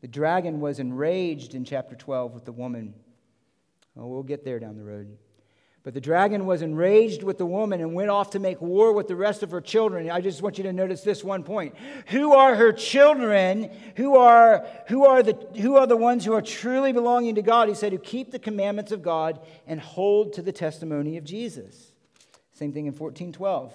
[0.00, 2.94] The dragon was enraged in chapter 12 with the woman.
[3.96, 5.16] Oh, we'll get there down the road.
[5.86, 9.06] But the dragon was enraged with the woman and went off to make war with
[9.06, 10.10] the rest of her children.
[10.10, 11.76] I just want you to notice this one point.
[12.08, 13.70] Who are her children?
[13.94, 17.68] Who are, who are, the, who are the ones who are truly belonging to God?
[17.68, 21.92] He said, who keep the commandments of God and hold to the testimony of Jesus.
[22.52, 23.72] Same thing in 1412.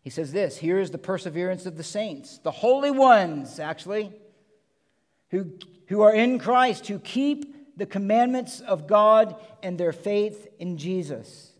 [0.00, 4.10] He says this Here is the perseverance of the saints, the holy ones, actually,
[5.28, 5.52] who,
[5.88, 11.52] who are in Christ, who keep the commandments of God and their faith in Jesus.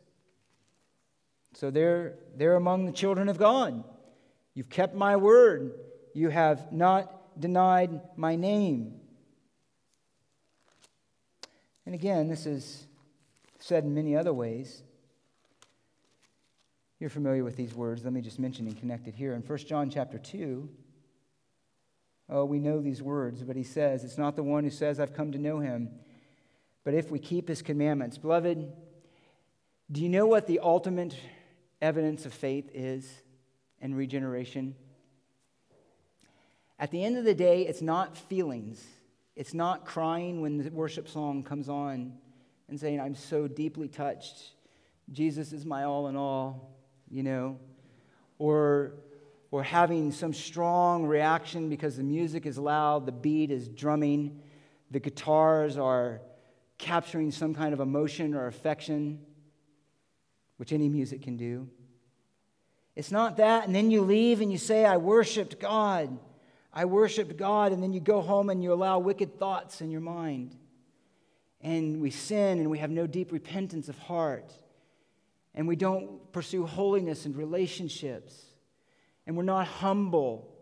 [1.54, 3.84] So they're, they're among the children of God.
[4.54, 5.72] You've kept my word.
[6.14, 8.94] You have not denied my name.
[11.84, 12.86] And again, this is
[13.58, 14.82] said in many other ways.
[16.98, 18.04] You're familiar with these words.
[18.04, 19.34] Let me just mention and connect it here.
[19.34, 20.68] In 1 John chapter 2,
[22.30, 25.14] oh, we know these words, but he says, It's not the one who says, I've
[25.14, 25.90] come to know him,
[26.86, 28.16] but if we keep his commandments.
[28.16, 28.72] Beloved,
[29.90, 31.16] do you know what the ultimate
[31.82, 33.10] evidence of faith is
[33.82, 34.76] and regeneration?
[36.78, 38.84] At the end of the day, it's not feelings.
[39.34, 42.12] It's not crying when the worship song comes on
[42.68, 44.52] and saying, I'm so deeply touched.
[45.10, 46.70] Jesus is my all in all,
[47.10, 47.58] you know,
[48.38, 48.92] or,
[49.50, 54.40] or having some strong reaction because the music is loud, the beat is drumming,
[54.92, 56.20] the guitars are
[56.78, 59.20] capturing some kind of emotion or affection,
[60.56, 61.68] which any music can do.
[62.94, 66.18] It's not that, and then you leave and you say, I worshiped God.
[66.72, 70.00] I worshiped God, and then you go home and you allow wicked thoughts in your
[70.00, 70.56] mind.
[71.60, 74.52] And we sin and we have no deep repentance of heart.
[75.54, 78.38] And we don't pursue holiness and relationships.
[79.26, 80.54] And we're not humble.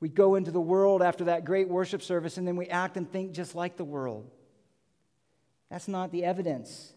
[0.00, 3.10] We go into the world after that great worship service and then we act and
[3.10, 4.30] think just like the world.
[5.70, 6.92] That's not the evidence.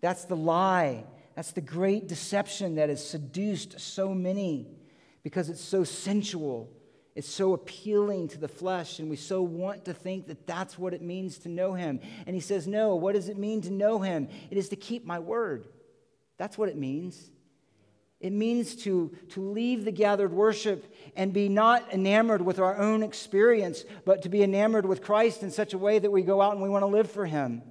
[0.00, 1.04] That's the lie.
[1.34, 4.66] That's the great deception that has seduced so many
[5.22, 6.70] because it's so sensual.
[7.14, 10.94] It's so appealing to the flesh, and we so want to think that that's what
[10.94, 11.98] it means to know Him.
[12.26, 14.28] And He says, No, what does it mean to know Him?
[14.50, 15.66] It is to keep my word.
[16.36, 17.30] That's what it means.
[18.20, 23.02] It means to, to leave the gathered worship and be not enamored with our own
[23.02, 26.52] experience, but to be enamored with Christ in such a way that we go out
[26.52, 27.62] and we want to live for Him.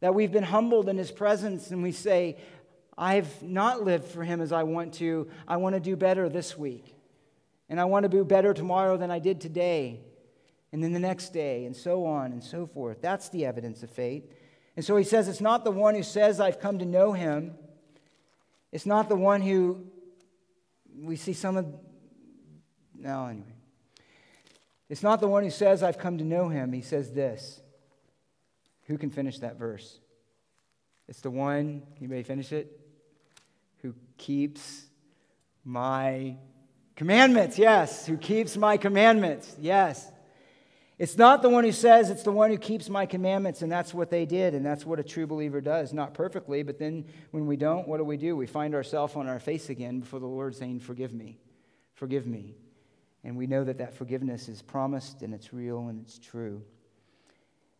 [0.00, 2.36] That we've been humbled in his presence and we say,
[2.96, 5.28] I've not lived for him as I want to.
[5.46, 6.94] I want to do better this week.
[7.68, 10.00] And I want to do better tomorrow than I did today.
[10.72, 13.00] And then the next day, and so on and so forth.
[13.00, 14.24] That's the evidence of faith.
[14.76, 17.54] And so he says, it's not the one who says, I've come to know him.
[18.70, 19.86] It's not the one who,
[21.00, 21.66] we see some of,
[22.94, 23.46] no, anyway.
[24.88, 26.72] It's not the one who says, I've come to know him.
[26.72, 27.60] He says this
[28.88, 30.00] who can finish that verse?
[31.06, 32.80] It's the one, anybody finish it?
[33.82, 34.84] Who keeps
[35.64, 36.36] my
[36.96, 38.06] commandments, yes.
[38.06, 40.10] Who keeps my commandments, yes.
[40.98, 43.94] It's not the one who says, it's the one who keeps my commandments, and that's
[43.94, 45.92] what they did, and that's what a true believer does.
[45.92, 48.36] Not perfectly, but then when we don't, what do we do?
[48.36, 51.38] We find ourselves on our face again before the Lord saying, Forgive me,
[51.94, 52.56] forgive me.
[53.22, 56.62] And we know that that forgiveness is promised, and it's real, and it's true.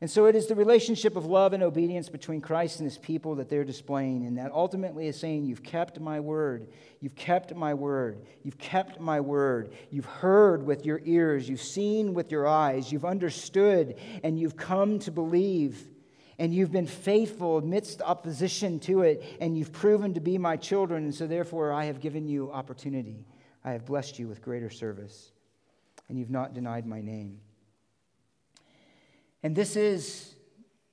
[0.00, 3.34] And so it is the relationship of love and obedience between Christ and his people
[3.36, 4.26] that they're displaying.
[4.26, 6.68] And that ultimately is saying, You've kept my word.
[7.00, 8.24] You've kept my word.
[8.44, 9.72] You've kept my word.
[9.90, 11.48] You've heard with your ears.
[11.48, 12.92] You've seen with your eyes.
[12.92, 15.88] You've understood and you've come to believe.
[16.38, 19.24] And you've been faithful amidst opposition to it.
[19.40, 21.02] And you've proven to be my children.
[21.02, 23.26] And so therefore, I have given you opportunity.
[23.64, 25.32] I have blessed you with greater service.
[26.08, 27.40] And you've not denied my name.
[29.42, 30.34] And this is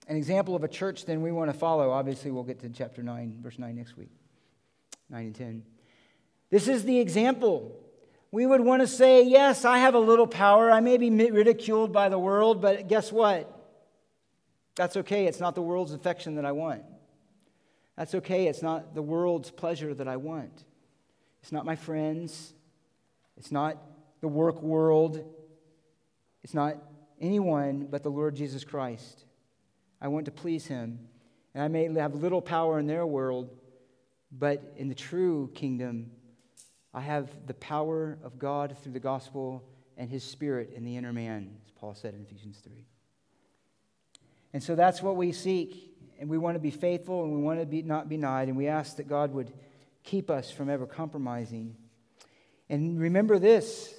[0.08, 1.92] an example of a church then we want to follow.
[1.92, 4.12] Obviously, we'll get to chapter 9, verse 9 next week
[5.10, 5.64] 9 and 10.
[6.50, 7.76] This is the example.
[8.32, 10.72] We would want to say, Yes, I have a little power.
[10.72, 13.52] I may be ridiculed by the world, but guess what?
[14.76, 15.26] That's okay.
[15.26, 16.84] It's not the world's affection that I want.
[17.98, 18.48] That's okay.
[18.48, 20.66] It's not the world's pleasure that I want.
[21.42, 22.54] It's not my friends.
[23.38, 23.78] It's not
[24.22, 25.24] the work world.
[26.44, 26.78] It's not
[27.20, 29.26] anyone but the Lord Jesus Christ.
[30.02, 31.00] I want to please him.
[31.54, 33.50] And I may have little power in their world,
[34.32, 36.12] but in the true kingdom,
[36.94, 39.64] I have the power of God through the gospel
[39.98, 42.86] and his spirit in the inner man, as Paul said in Ephesians 3.
[44.54, 45.94] And so that's what we seek.
[46.20, 48.48] And we want to be faithful and we want to be, not be denied.
[48.48, 49.52] And we ask that God would
[50.04, 51.76] keep us from ever compromising.
[52.70, 53.94] And remember this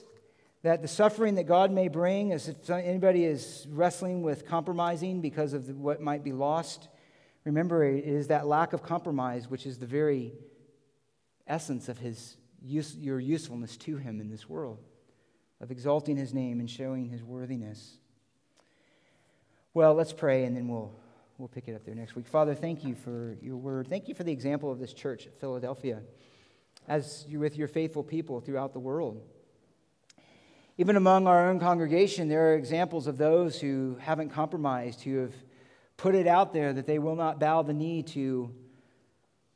[0.67, 5.53] that the suffering that God may bring, as if anybody is wrestling with compromising because
[5.53, 6.89] of what might be lost,
[7.45, 10.33] remember it is that lack of compromise which is the very
[11.47, 14.83] essence of his use, your usefulness to him in this world,
[15.61, 17.99] of exalting his name and showing his worthiness.
[19.73, 20.93] Well, let's pray and then we'll,
[21.39, 22.27] we'll pick it up there next week.
[22.27, 23.87] Father, thank you for your word.
[23.87, 26.03] Thank you for the example of this church at Philadelphia
[26.89, 29.23] as you with your faithful people throughout the world.
[30.79, 35.35] Even among our own congregation, there are examples of those who haven't compromised, who have
[35.97, 38.55] put it out there that they will not bow the knee to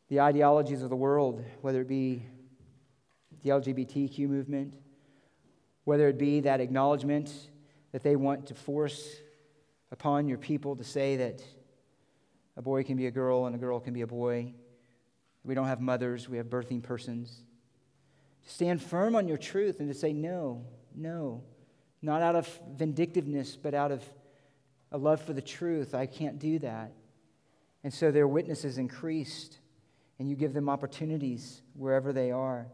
[0.09, 2.25] the ideologies of the world, whether it be
[3.43, 4.73] the LGBTQ movement,
[5.85, 7.31] whether it be that acknowledgement
[7.93, 9.17] that they want to force
[9.93, 11.43] upon your people to say that
[12.57, 14.55] a boy can be a girl and a girl can be a boy.
[15.45, 17.43] We don't have mothers, we have birthing persons.
[18.45, 20.65] To stand firm on your truth and to say, no,
[20.95, 21.43] no,
[22.03, 24.03] not out of vindictiveness, but out of
[24.93, 25.95] a love for the truth.
[25.95, 26.93] I can't do that.
[27.83, 29.59] And so their witness is increased,
[30.19, 32.67] and you give them opportunities wherever they are.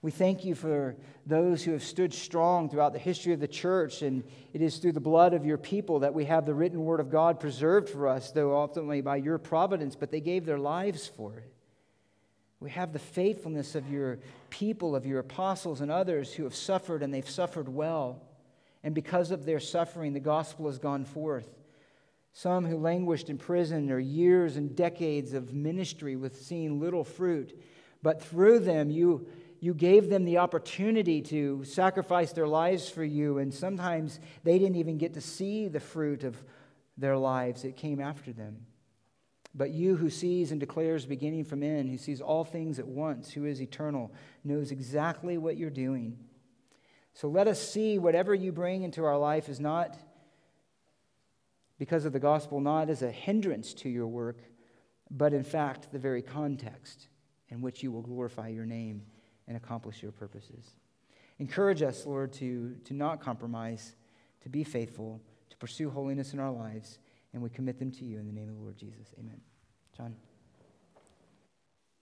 [0.00, 4.02] We thank you for those who have stood strong throughout the history of the church,
[4.02, 4.22] and
[4.52, 7.10] it is through the blood of your people that we have the written word of
[7.10, 11.38] God preserved for us, though ultimately by your providence, but they gave their lives for
[11.38, 11.53] it.
[12.60, 14.18] We have the faithfulness of your
[14.50, 18.22] people, of your apostles, and others who have suffered, and they've suffered well.
[18.82, 21.48] And because of their suffering, the gospel has gone forth.
[22.32, 27.58] Some who languished in prison or years and decades of ministry with seeing little fruit,
[28.02, 29.26] but through them you
[29.64, 34.76] you gave them the opportunity to sacrifice their lives for you, and sometimes they didn't
[34.76, 36.36] even get to see the fruit of
[36.98, 37.64] their lives.
[37.64, 38.66] It came after them.
[39.54, 43.30] But you who sees and declares beginning from end, who sees all things at once,
[43.30, 46.18] who is eternal, knows exactly what you're doing.
[47.12, 49.96] So let us see whatever you bring into our life is not
[51.78, 54.38] because of the gospel, not as a hindrance to your work,
[55.10, 57.08] but in fact the very context
[57.48, 59.02] in which you will glorify your name
[59.46, 60.74] and accomplish your purposes.
[61.38, 63.94] Encourage us, Lord, to, to not compromise,
[64.42, 66.98] to be faithful, to pursue holiness in our lives,
[67.34, 69.12] and we commit them to you in the name of the Lord Jesus.
[69.18, 69.40] Amen.
[69.96, 70.14] John.